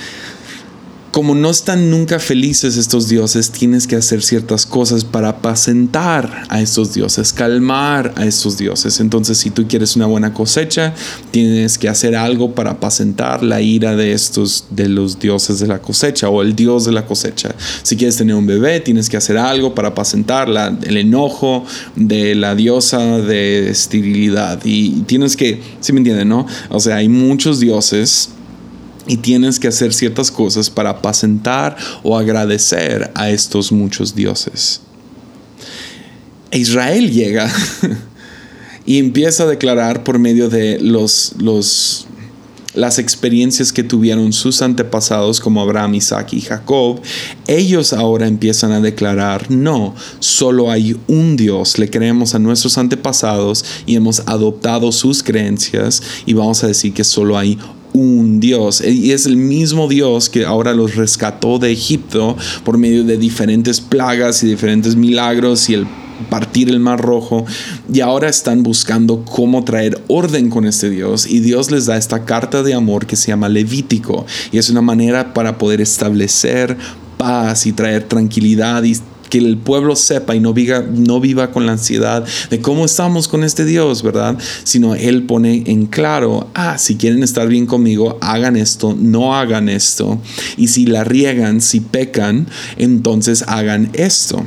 [1.13, 6.59] como no están nunca felices estos dioses, tienes que hacer ciertas cosas para apacentar a
[6.59, 8.99] estos dioses, calmar a estos dioses.
[8.99, 10.95] Entonces, si tú quieres una buena cosecha,
[11.29, 15.83] tienes que hacer algo para apacentar la ira de estos de los dioses de la
[15.83, 17.53] cosecha o el dios de la cosecha.
[17.83, 20.49] Si quieres tener un bebé, tienes que hacer algo para apacentar
[20.81, 21.63] el enojo
[21.95, 26.47] de la diosa de esterilidad y tienes que, si me entienden, no?
[26.69, 28.29] O sea, hay muchos dioses
[29.07, 34.81] y tienes que hacer ciertas cosas para apacentar o agradecer a estos muchos dioses.
[36.51, 37.51] Israel llega
[38.85, 42.05] y empieza a declarar por medio de los, los,
[42.75, 47.01] las experiencias que tuvieron sus antepasados como Abraham, Isaac y Jacob,
[47.47, 53.65] ellos ahora empiezan a declarar, no, solo hay un Dios, le creemos a nuestros antepasados
[53.85, 57.57] y hemos adoptado sus creencias y vamos a decir que solo hay
[57.93, 58.81] un Dios.
[58.81, 63.79] Y es el mismo Dios que ahora los rescató de Egipto por medio de diferentes
[63.81, 65.87] plagas y diferentes milagros y el
[66.29, 67.45] partir el mar rojo.
[67.91, 71.25] Y ahora están buscando cómo traer orden con este Dios.
[71.25, 74.25] Y Dios les da esta carta de amor que se llama Levítico.
[74.51, 76.77] Y es una manera para poder establecer
[77.17, 78.97] paz y traer tranquilidad y
[79.33, 83.27] que el pueblo sepa y no viva, no viva con la ansiedad de cómo estamos
[83.27, 84.37] con este Dios, ¿verdad?
[84.63, 89.69] Sino Él pone en claro, ah, si quieren estar bien conmigo, hagan esto, no hagan
[89.69, 90.21] esto.
[90.55, 92.45] Y si la riegan, si pecan,
[92.77, 94.45] entonces hagan esto.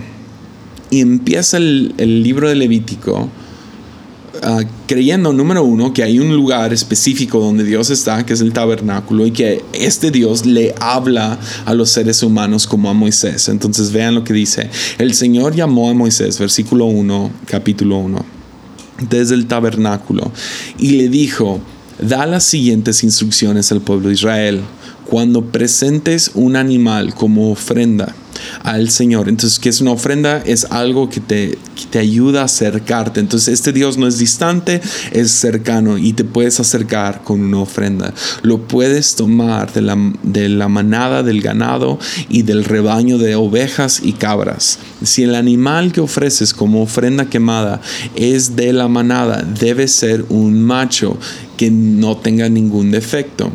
[0.91, 3.29] Y empieza el, el libro de Levítico
[4.43, 8.53] Ah, creyendo, número uno, que hay un lugar específico donde Dios está, que es el
[8.53, 13.49] tabernáculo, y que este Dios le habla a los seres humanos como a Moisés.
[13.49, 14.71] Entonces vean lo que dice.
[14.99, 18.25] El Señor llamó a Moisés, versículo 1, capítulo 1,
[19.11, 20.31] desde el tabernáculo,
[20.79, 21.61] y le dijo,
[21.99, 24.61] da las siguientes instrucciones al pueblo de Israel.
[25.09, 28.15] Cuando presentes un animal como ofrenda,
[28.63, 29.29] al Señor.
[29.29, 30.39] Entonces, ¿qué es una ofrenda?
[30.39, 31.59] Es algo que te,
[31.91, 33.21] te ayuda a acercarte.
[33.21, 34.81] Entonces, este Dios no es distante,
[35.13, 38.13] es cercano y te puedes acercar con una ofrenda.
[38.43, 44.01] Lo puedes tomar de la, de la manada del ganado y del rebaño de ovejas
[44.03, 44.79] y cabras.
[45.03, 47.81] Si el animal que ofreces como ofrenda quemada
[48.15, 51.19] es de la manada, debe ser un macho
[51.57, 53.53] que no tenga ningún defecto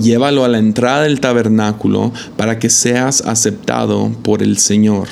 [0.00, 5.08] llévalo a la entrada del tabernáculo para que seas aceptado por el Señor.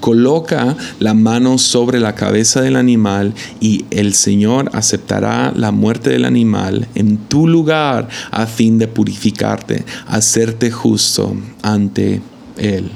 [0.00, 6.26] Coloca la mano sobre la cabeza del animal y el Señor aceptará la muerte del
[6.26, 12.20] animal en tu lugar a fin de purificarte, hacerte justo ante
[12.58, 12.90] Él.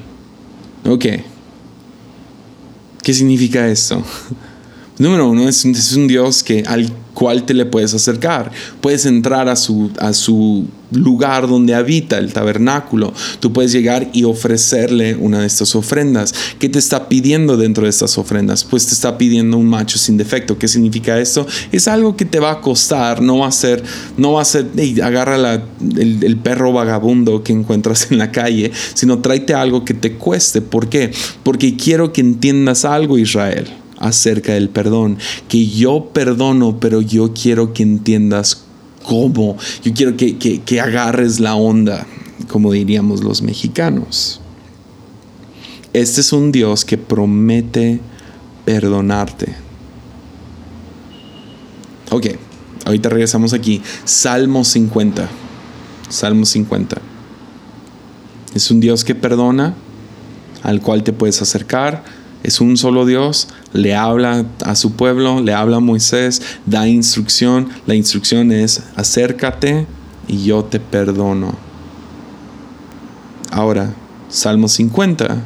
[0.84, 1.06] Ok.
[3.02, 4.02] ¿Qué significa esto?
[4.98, 8.50] Número uno, es, un Dios que, al cual te le puedes acercar.
[8.80, 13.12] Puedes entrar a su, a su lugar donde habita el tabernáculo.
[13.38, 16.34] Tú puedes llegar y ofrecerle una de estas ofrendas.
[16.58, 18.64] ¿Qué te está pidiendo dentro de estas ofrendas?
[18.64, 20.58] Pues te está pidiendo un macho sin defecto.
[20.58, 21.46] ¿Qué significa esto?
[21.70, 23.22] Es algo que te va a costar.
[23.22, 23.84] No va a ser,
[24.16, 24.66] no va a ser,
[25.02, 25.62] agarra
[25.96, 30.60] el, el perro vagabundo que encuentras en la calle, sino tráete algo que te cueste.
[30.60, 31.12] ¿Por qué?
[31.44, 37.72] Porque quiero que entiendas algo, Israel acerca del perdón, que yo perdono, pero yo quiero
[37.72, 38.62] que entiendas
[39.02, 42.06] cómo, yo quiero que, agarres la onda,
[42.48, 44.40] como diríamos los mexicanos.
[45.92, 48.00] Este es un Dios que promete
[48.64, 49.54] perdonarte.
[52.10, 52.26] Ok,
[52.84, 53.82] ahorita regresamos aquí.
[54.04, 55.28] Salmo 50.
[56.10, 56.98] Salmo 50.
[58.54, 59.74] Es un Dios que perdona,
[60.62, 62.04] al cual te puedes acercar,
[62.42, 67.68] es un solo Dios, le habla a su pueblo, le habla a Moisés, da instrucción.
[67.86, 69.86] La instrucción es acércate
[70.26, 71.54] y yo te perdono.
[73.50, 73.94] Ahora,
[74.28, 75.42] Salmo 50,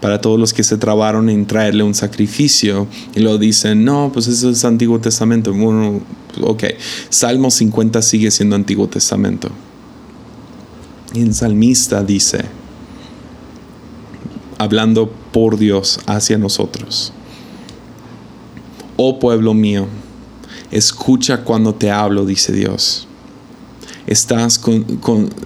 [0.00, 4.26] para todos los que se trabaron en traerle un sacrificio y lo dicen, no, pues
[4.26, 5.52] eso es Antiguo Testamento.
[5.52, 6.00] Bueno,
[6.42, 6.64] ok,
[7.08, 9.48] Salmo 50 sigue siendo Antiguo Testamento.
[11.14, 12.44] Y el salmista dice,
[14.58, 17.12] hablando por Dios hacia nosotros.
[18.96, 19.86] Oh pueblo mío,
[20.70, 23.06] escucha cuando te hablo, dice Dios.
[24.06, 24.84] Estás con,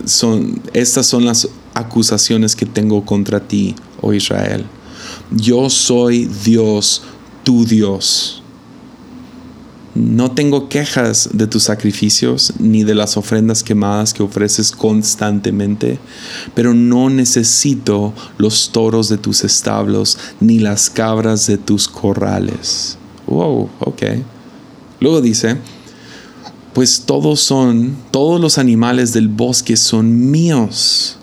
[0.05, 4.67] son, estas son las acusaciones que tengo contra ti, oh Israel.
[5.31, 7.03] Yo soy Dios,
[7.43, 8.41] tu Dios
[9.95, 15.99] no tengo quejas de tus sacrificios ni de las ofrendas quemadas que ofreces constantemente,
[16.55, 23.00] pero no necesito los toros de tus establos ni las cabras de tus corrales.
[23.31, 24.03] Wow, ok.
[25.01, 25.57] Luego dice,
[26.75, 31.17] pues todos son, todos los animales del bosque son míos.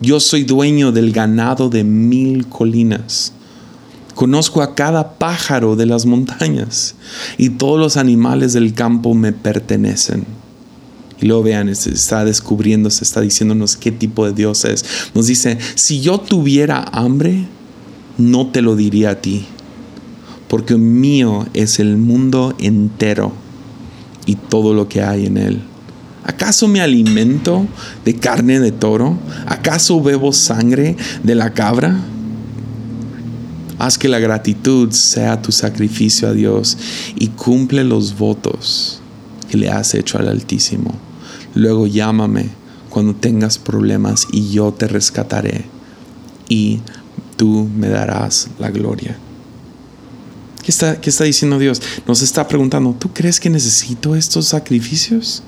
[0.00, 3.32] Yo soy dueño del ganado de mil colinas.
[4.14, 6.94] Conozco a cada pájaro de las montañas
[7.36, 10.24] y todos los animales del campo me pertenecen.
[11.20, 14.84] Y luego vean, está descubriendo, se está diciéndonos qué tipo de Dios es.
[15.14, 17.46] Nos dice, si yo tuviera hambre,
[18.16, 19.46] no te lo diría a ti,
[20.50, 23.32] porque mío es el mundo entero
[24.26, 25.60] y todo lo que hay en él.
[26.24, 27.68] ¿Acaso me alimento
[28.04, 29.16] de carne de toro?
[29.46, 32.00] ¿Acaso bebo sangre de la cabra?
[33.78, 36.76] Haz que la gratitud sea tu sacrificio a Dios
[37.14, 39.00] y cumple los votos
[39.48, 40.92] que le has hecho al Altísimo.
[41.54, 42.48] Luego llámame
[42.88, 45.66] cuando tengas problemas y yo te rescataré
[46.48, 46.80] y
[47.36, 49.16] tú me darás la gloria.
[50.70, 51.82] ¿Qué está, ¿Qué está diciendo Dios?
[52.06, 55.42] Nos está preguntando, ¿tú crees que necesito estos sacrificios?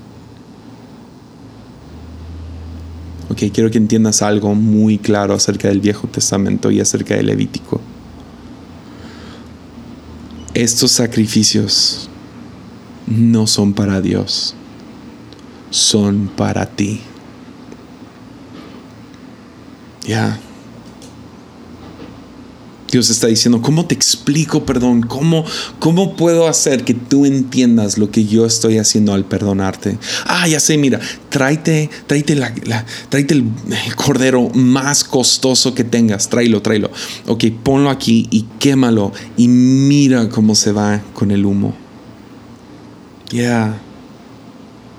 [3.30, 7.80] Ok, quiero que entiendas algo muy claro acerca del Viejo Testamento y acerca del Levítico
[10.54, 12.08] estos sacrificios
[13.06, 14.54] no son para Dios,
[15.70, 17.00] son para ti.
[20.04, 20.40] Ya.
[22.92, 25.00] Dios está diciendo, ¿cómo te explico perdón?
[25.00, 25.46] ¿Cómo,
[25.78, 29.96] ¿Cómo puedo hacer que tú entiendas lo que yo estoy haciendo al perdonarte?
[30.26, 31.00] Ah, ya sé, mira,
[31.31, 32.52] tráete, tráete, la,
[33.09, 33.50] tráete el
[33.96, 36.90] cordero más costoso que tengas, tráelo, tráelo.
[37.26, 41.74] Ok, ponlo aquí y quémalo y mira cómo se va con el humo.
[43.31, 43.81] Ya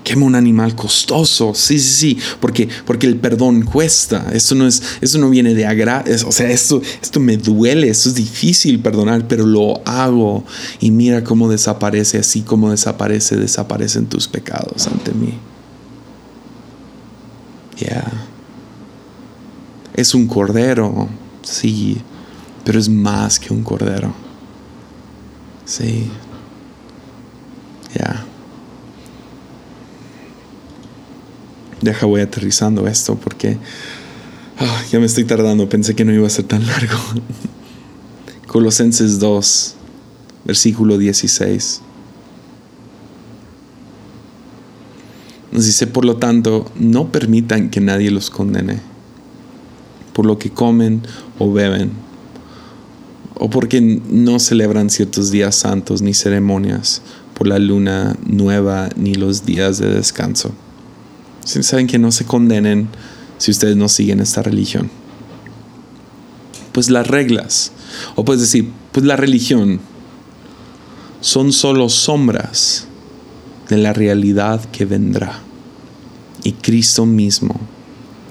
[0.04, 1.52] quema un animal costoso.
[1.54, 4.26] Sí, sí, sí, porque, porque el perdón cuesta.
[4.32, 6.04] Esto no, es, eso no viene de agrado.
[6.26, 10.44] O sea, esto, esto me duele, esto es difícil perdonar, pero lo hago.
[10.78, 15.34] Y mira cómo desaparece, así como desaparece, desaparecen tus pecados ante mí.
[17.78, 18.04] Ya.
[19.94, 21.08] Es un cordero,
[21.42, 21.98] sí,
[22.64, 24.12] pero es más que un cordero.
[25.64, 26.10] Sí.
[27.94, 28.26] Ya.
[31.84, 33.58] Deja voy aterrizando esto porque
[34.58, 36.98] ah, ya me estoy tardando, pensé que no iba a ser tan largo.
[38.46, 39.74] Colosenses 2,
[40.44, 41.82] versículo 16.
[45.52, 48.80] Nos dice, por lo tanto, no permitan que nadie los condene
[50.14, 51.02] por lo que comen
[51.38, 51.90] o beben,
[53.34, 57.02] o porque no celebran ciertos días santos ni ceremonias,
[57.34, 60.54] por la luna nueva ni los días de descanso
[61.44, 62.88] Saben que no se condenen
[63.38, 64.90] si ustedes no siguen esta religión.
[66.72, 67.72] Pues las reglas,
[68.16, 69.80] o puedes decir, pues la religión,
[71.20, 72.86] son solo sombras
[73.68, 75.40] de la realidad que vendrá.
[76.42, 77.58] Y Cristo mismo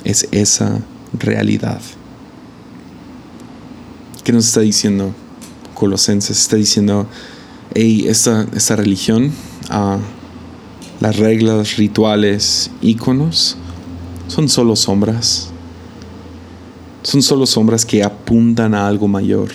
[0.04, 0.82] es esa
[1.18, 1.82] realidad.
[4.24, 5.14] ¿Qué nos está diciendo
[5.74, 6.40] Colosenses?
[6.40, 7.08] Está diciendo,
[7.74, 9.32] hey, esta, esta religión,
[9.72, 9.98] uh,
[11.04, 13.58] las reglas, rituales, íconos,
[14.30, 15.50] son solo sombras.
[17.02, 19.50] Son solo sombras que apuntan a algo mayor.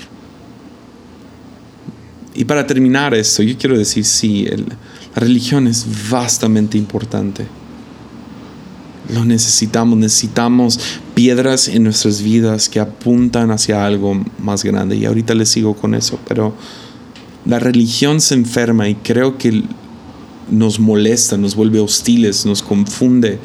[2.35, 7.47] Y para terminar esto, yo quiero decir, sí, la religión es bastante importante.
[9.15, 10.79] Lo necesitamos, necesitamos
[11.15, 14.97] piedras en nuestras vidas que apuntan hacia algo más grande.
[14.97, 16.55] Y ahorita les sigo con eso, pero
[17.47, 19.65] la religión se enferma y creo que
[20.51, 23.39] nos molesta, nos vuelve hostiles, nos confunde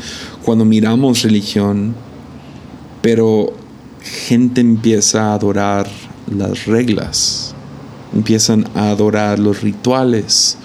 [0.43, 1.95] cuando miramos religión,
[3.01, 3.53] pero
[4.01, 5.89] gente empieza a adorar
[6.27, 7.53] las reglas,
[8.13, 10.57] empiezan a adorar los rituales,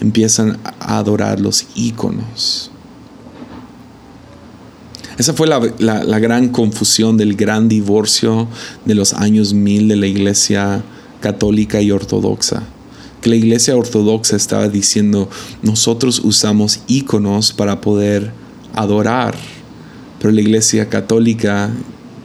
[0.00, 2.70] empiezan a adorar los íconos.
[5.18, 8.48] Esa fue la, la, gran confusión del gran divorcio
[8.86, 10.82] de los años mil de la iglesia
[11.20, 12.62] católica y ortodoxa
[13.20, 15.28] que la iglesia ortodoxa estaba diciendo,
[15.62, 18.32] nosotros usamos íconos para poder
[18.74, 19.34] adorar,
[20.18, 21.70] pero la iglesia católica,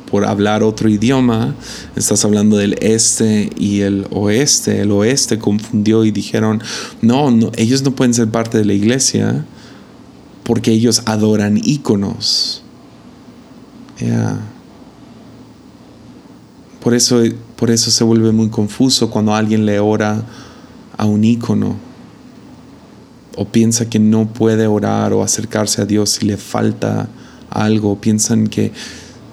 [0.09, 1.55] por hablar otro idioma,
[1.95, 6.61] estás hablando del este y el oeste, el oeste confundió y dijeron,
[7.01, 9.45] no, ellos no pueden ser parte de la iglesia
[10.43, 12.61] porque ellos adoran íconos.
[16.81, 17.21] Por, eso,
[17.55, 20.23] por eso se vuelve muy confuso cuando alguien le ora
[20.97, 21.75] a un ícono
[23.35, 27.09] o piensa que no puede orar o acercarse a Dios si le falta
[27.49, 28.71] algo, piensan que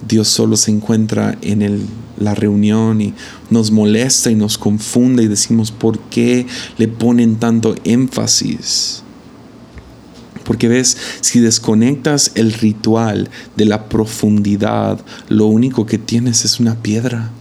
[0.07, 1.85] Dios solo se encuentra en el,
[2.17, 3.13] la reunión y
[3.49, 6.45] nos molesta y nos confunde y decimos, ¿por qué
[6.77, 9.03] le ponen tanto énfasis?
[10.43, 14.99] Porque ves, si desconectas el ritual de la profundidad,
[15.29, 17.31] lo único que tienes es una piedra.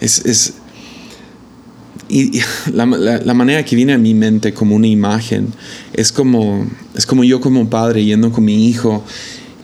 [0.00, 0.54] Es, es,
[2.08, 2.40] y,
[2.72, 5.48] la, la, manera que viene a mi mente como una imagen
[5.92, 9.04] es como, es como yo como padre yendo con mi hijo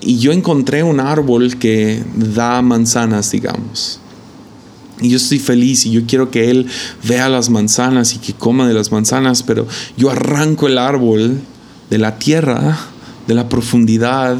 [0.05, 4.01] y yo encontré un árbol que da manzanas, digamos.
[5.01, 6.66] Y yo estoy feliz y yo quiero que él
[7.05, 9.66] vea las manzanas y que coma de las manzanas, pero
[9.97, 11.40] yo arranco el árbol
[11.90, 12.78] de la tierra,
[13.27, 14.37] de la profundidad,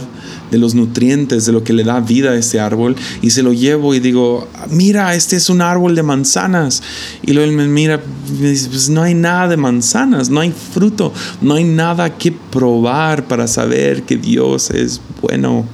[0.51, 3.53] de los nutrientes, de lo que le da vida a este árbol, y se lo
[3.53, 6.83] llevo y digo, mira, este es un árbol de manzanas.
[7.23, 8.01] Y luego él me mira
[8.41, 12.33] me dice, pues no hay nada de manzanas, no hay fruto, no hay nada que
[12.33, 15.65] probar para saber que Dios es bueno.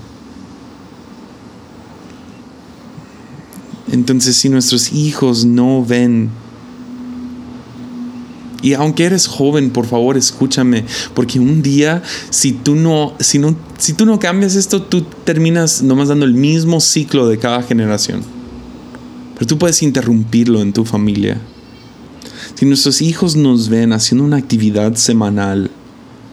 [3.91, 6.31] Entonces si nuestros hijos no ven
[8.61, 10.85] y aunque eres joven, por favor, escúchame,
[11.15, 15.83] porque un día si tú no si no si tú no cambias esto, tú terminas
[15.83, 18.23] nomás dando el mismo ciclo de cada generación.
[19.35, 21.41] Pero tú puedes interrumpirlo en tu familia.
[22.55, 25.71] Si nuestros hijos nos ven haciendo una actividad semanal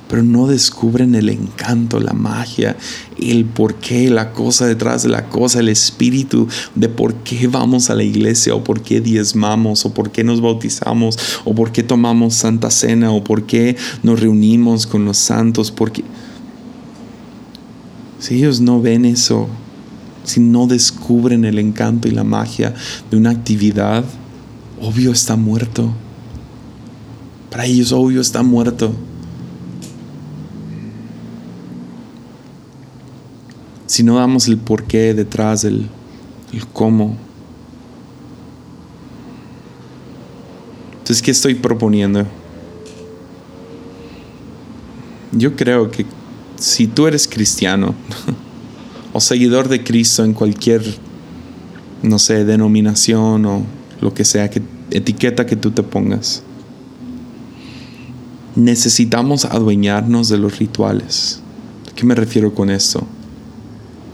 [0.08, 2.78] pero no descubren el encanto, la magia,
[3.20, 7.90] el por qué, la cosa detrás de la cosa, el espíritu de por qué vamos
[7.90, 11.84] a la iglesia o por qué diezmamos o por qué nos bautizamos o por qué
[11.84, 16.04] tomamos santa cena o por qué nos reunimos con los santos, porque
[18.20, 19.48] si ellos no ven eso,
[20.24, 22.74] si no descubren el encanto y la magia
[23.12, 24.04] de una actividad,
[24.82, 25.92] obvio está muerto.
[27.52, 28.94] Para ellos obvio está muerto.
[33.88, 35.88] Si no damos el porqué detrás del
[36.54, 37.18] el cómo.
[41.00, 42.26] Entonces, ¿qué estoy proponiendo?
[45.34, 46.06] Yo creo que
[46.58, 47.94] si tú eres cristiano
[49.14, 50.84] o seguidor de Cristo en cualquier,
[52.02, 53.64] no sé, denominación o
[54.02, 54.62] lo que sea, que,
[54.92, 56.42] etiqueta que tú te pongas,
[58.56, 61.42] necesitamos adueñarnos de los rituales.
[61.92, 63.06] ¿A qué me refiero con esto?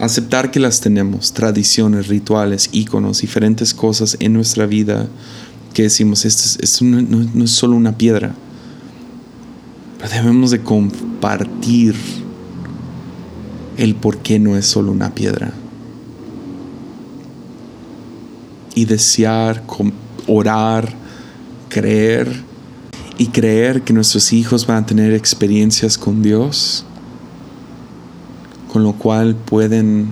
[0.02, 5.06] Aceptar que las tenemos, tradiciones, rituales, íconos, diferentes cosas en nuestra vida
[5.74, 8.34] que decimos, esto, no, es solo una piedra,
[10.00, 11.94] pero debemos de compartir
[13.76, 15.52] el por qué no es solo una piedra.
[18.74, 19.62] Y desear,
[20.26, 20.92] orar,
[21.68, 22.42] creer
[23.18, 26.84] y creer que nuestros hijos van a tener experiencias con Dios
[28.72, 30.08] con lo cual pueden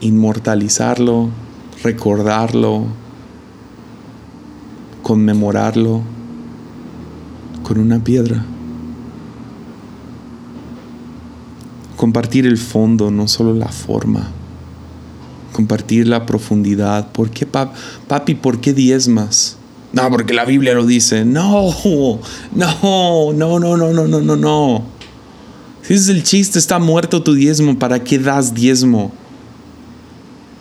[0.00, 1.30] inmortalizarlo,
[1.82, 2.84] recordarlo,
[5.02, 6.02] conmemorarlo
[7.64, 8.44] con una piedra.
[11.96, 14.28] Compartir el fondo, no solo la forma.
[15.52, 17.10] Compartir la profundidad.
[17.10, 19.56] ¿Por qué, papi, por qué diezmas?
[19.92, 21.24] No, porque la Biblia lo dice.
[21.24, 21.74] No,
[22.54, 25.01] no, no, no, no, no, no, no, no.
[25.92, 29.12] Ese es el chiste, está muerto tu diezmo, ¿para qué das diezmo?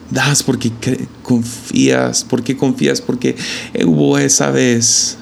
[0.10, 0.74] Das porque
[1.24, 3.38] confías, porque confías, porque
[3.86, 5.18] hubo esa vez,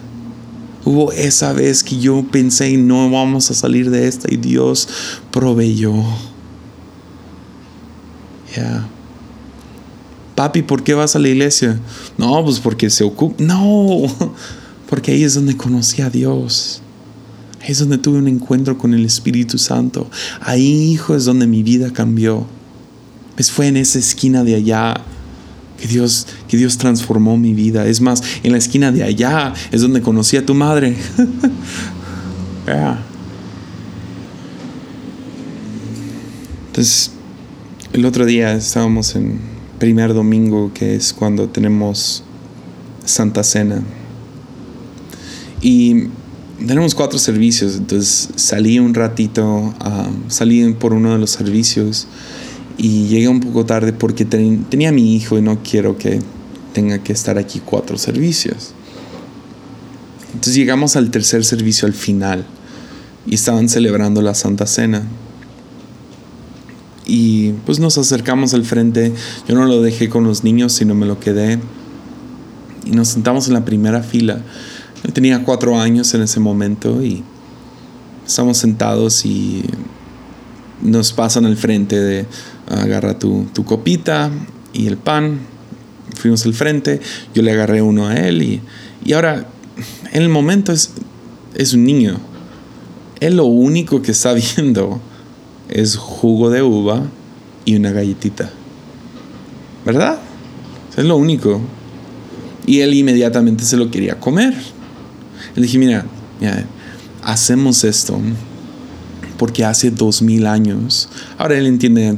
[0.84, 4.90] hubo esa vez que yo pensé no vamos a salir de esta y Dios
[5.30, 5.94] proveyó.
[8.56, 8.88] Ya.
[10.34, 11.80] Papi, ¿por qué vas a la iglesia?
[12.18, 13.36] No, pues porque se ocupa.
[13.44, 14.02] No,
[14.90, 16.82] porque ahí es donde conocí a Dios.
[17.68, 20.10] Es donde tuve un encuentro con el Espíritu Santo.
[20.42, 22.46] Ahí, hijo, es donde mi vida cambió.
[23.36, 24.96] Pues fue en esa esquina de allá
[25.80, 27.86] que Dios, que Dios transformó mi vida.
[27.86, 30.96] Es más, en la esquina de allá es donde conocí a tu madre.
[36.68, 37.12] Entonces,
[37.94, 39.40] el otro día estábamos en
[39.80, 42.24] primer domingo, que es cuando tenemos
[43.06, 43.82] Santa Cena.
[45.62, 46.10] Y
[46.66, 49.74] tenemos cuatro servicios, entonces salí un ratito,
[50.28, 52.08] salí por uno de los servicios
[52.78, 56.20] y llegué un poco tarde porque tenía a mi hijo y no quiero que
[56.74, 58.74] tenga que estar aquí cuatro servicios.
[60.28, 62.46] Entonces llegamos al tercer servicio al final
[63.26, 65.04] y estaban celebrando la Santa Cena.
[67.06, 69.12] Y pues nos acercamos al frente.
[69.48, 71.60] Yo no lo dejé con los niños, sino me lo quedé.
[72.86, 74.42] Y nos sentamos en la primera fila.
[75.04, 77.24] Yo tenía cuatro años en ese momento y
[78.26, 79.64] estamos sentados y
[80.82, 82.26] nos pasan al frente de
[82.68, 84.30] agarra tu, copita
[84.74, 85.40] y el pan.
[86.16, 87.00] Fuimos al frente,
[87.34, 88.62] yo le agarré uno a él y,
[89.06, 89.48] y ahora,
[90.12, 90.92] en el momento es,
[91.56, 92.20] es un niño.
[93.20, 95.00] Él lo único que está viendo
[95.70, 97.04] es jugo de uva
[97.66, 98.50] y una galletita.
[99.86, 100.20] ¿Verdad?
[100.98, 101.62] Es lo único.
[102.66, 104.54] Y él inmediatamente se lo quería comer.
[105.56, 106.06] Le dije, mira,
[107.24, 108.20] hacemos esto
[109.38, 111.10] porque hace dos mil años.
[111.38, 112.18] Ahora él entiende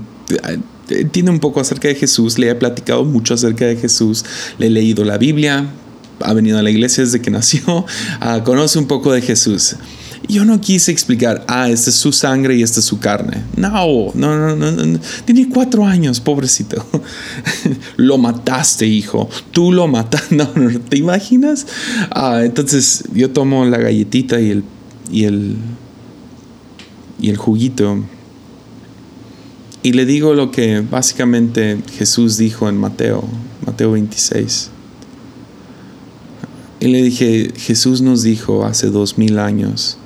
[0.90, 4.26] entiende un poco acerca de Jesús, le he platicado mucho acerca de Jesús,
[4.58, 5.70] le he leído la Biblia,
[6.20, 7.86] ha venido a la iglesia desde que nació,
[8.20, 9.76] ah, conoce un poco de Jesús.
[10.28, 13.44] Yo no quise explicar, ah, esta es su sangre y esta es su carne.
[13.58, 16.86] No, no, no, no, Tiene cuatro años, pobrecito.
[17.98, 19.30] lo mataste, hijo.
[19.52, 20.36] Tú lo mataste.
[20.36, 21.68] No, no, ¿te imaginas?
[22.12, 24.64] Ah, entonces yo tomo la galletita y el,
[25.12, 25.56] y el,
[27.20, 28.04] y el juguito
[29.84, 33.24] y le digo lo que básicamente Jesús dijo en Mateo,
[33.66, 34.70] Mateo 26.
[36.80, 39.98] Y le dije, Jesús nos dijo hace dos mil años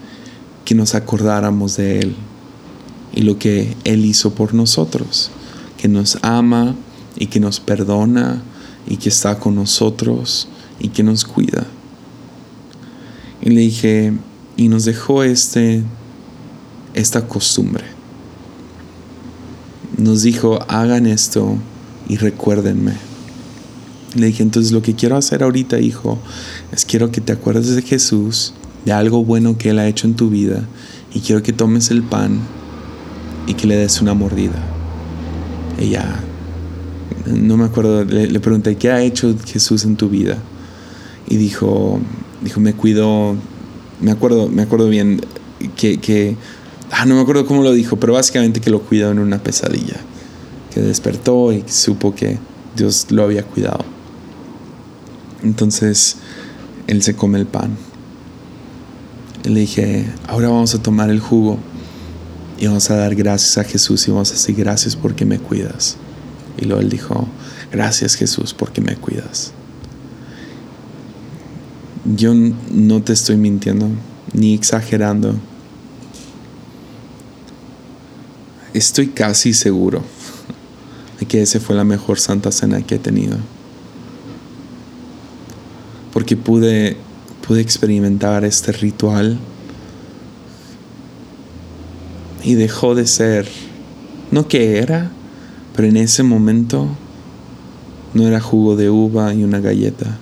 [0.65, 2.15] que nos acordáramos de Él
[3.13, 5.31] y lo que Él hizo por nosotros,
[5.77, 6.75] que nos ama
[7.15, 8.41] y que nos perdona
[8.87, 10.49] y que está con nosotros
[10.79, 11.65] y que nos cuida.
[13.41, 14.13] Y le dije,
[14.57, 15.83] y nos dejó este,
[16.93, 17.95] esta costumbre
[19.97, 21.57] nos dijo, hagan esto
[22.07, 22.93] y recuérdenme.
[24.15, 26.19] Le dije, entonces lo que quiero hacer ahorita, hijo,
[26.71, 28.53] es quiero que te acuerdes de Jesús,
[28.85, 30.63] de algo bueno que Él ha hecho en tu vida,
[31.13, 32.39] y quiero que tomes el pan
[33.47, 34.61] y que le des una mordida.
[35.79, 36.19] Ella,
[37.25, 40.37] no me acuerdo, le, pregunté, ¿qué ha hecho Jesús en tu vida?
[41.27, 41.99] Y dijo,
[42.41, 43.35] dijo, me cuidó,
[44.01, 45.21] me acuerdo, me acuerdo bien
[45.75, 46.35] que, que
[46.91, 49.97] ah, no me acuerdo cómo lo dijo, pero básicamente que lo cuidó en una pesadilla,
[50.73, 52.37] que despertó y supo que
[52.75, 53.85] Dios lo había cuidado.
[55.43, 56.17] Entonces
[56.87, 57.77] él se come el pan.
[59.49, 61.59] Le dije, ahora vamos a tomar el jugo
[62.59, 65.97] y vamos a dar gracias a Jesús y vamos a decir gracias porque me cuidas.
[66.57, 67.27] Y luego él dijo,
[67.71, 69.51] gracias Jesús porque me cuidas.
[72.05, 73.89] Yo no te estoy mintiendo
[74.33, 75.35] ni exagerando
[78.77, 80.03] estoy casi seguro
[81.19, 83.37] de que esa fue la mejor Santa Cena que he tenido.
[86.11, 86.97] Porque pude,
[87.47, 89.37] pude experimentar este ritual
[92.43, 93.47] y dejó de ser,
[94.31, 95.11] no que era,
[95.75, 96.87] pero en ese momento
[98.13, 100.17] no era jugo de uva y una galleta,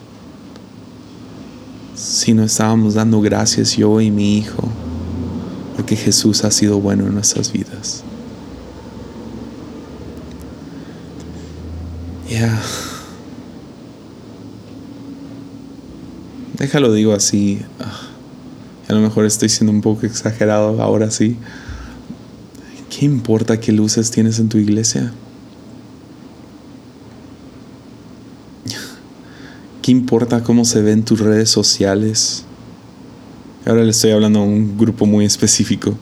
[1.95, 4.67] sino estábamos dando gracias yo y mi hijo,
[5.76, 8.03] porque Jesús ha sido bueno en nuestras vidas.
[12.30, 12.59] Ya.
[16.64, 17.59] Déjalo digo así.
[17.82, 18.07] Ah,
[18.88, 21.36] a lo mejor estoy siendo un poco exagerado ahora sí.
[22.89, 25.11] ¿Qué importa qué luces tienes en tu iglesia?
[29.82, 32.45] ¿Qué importa cómo se ven tus redes sociales?
[33.66, 35.97] Ahora le estoy hablando a un grupo muy específico.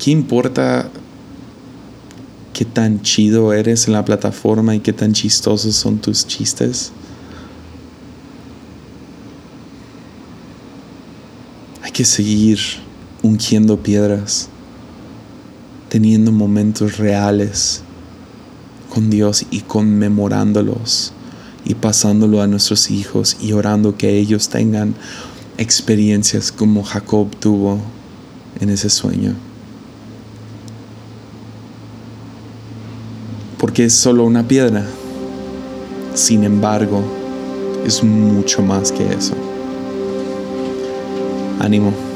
[0.00, 0.90] ¿Qué importa
[2.52, 6.90] qué tan chido eres en la plataforma y qué tan chistosos son tus chistes?
[11.94, 12.58] Que seguir
[13.22, 14.48] ungiendo piedras,
[15.88, 17.82] teniendo momentos reales
[18.92, 21.12] con Dios y conmemorándolos
[21.64, 24.96] y pasándolo a nuestros hijos y orando que ellos tengan
[25.56, 27.78] experiencias como Jacob tuvo
[28.60, 29.34] en ese sueño.
[33.58, 34.84] Porque es solo una piedra.
[36.14, 37.04] Sin embargo,
[37.86, 39.43] es mucho más que eso.
[41.60, 42.13] Ánimo.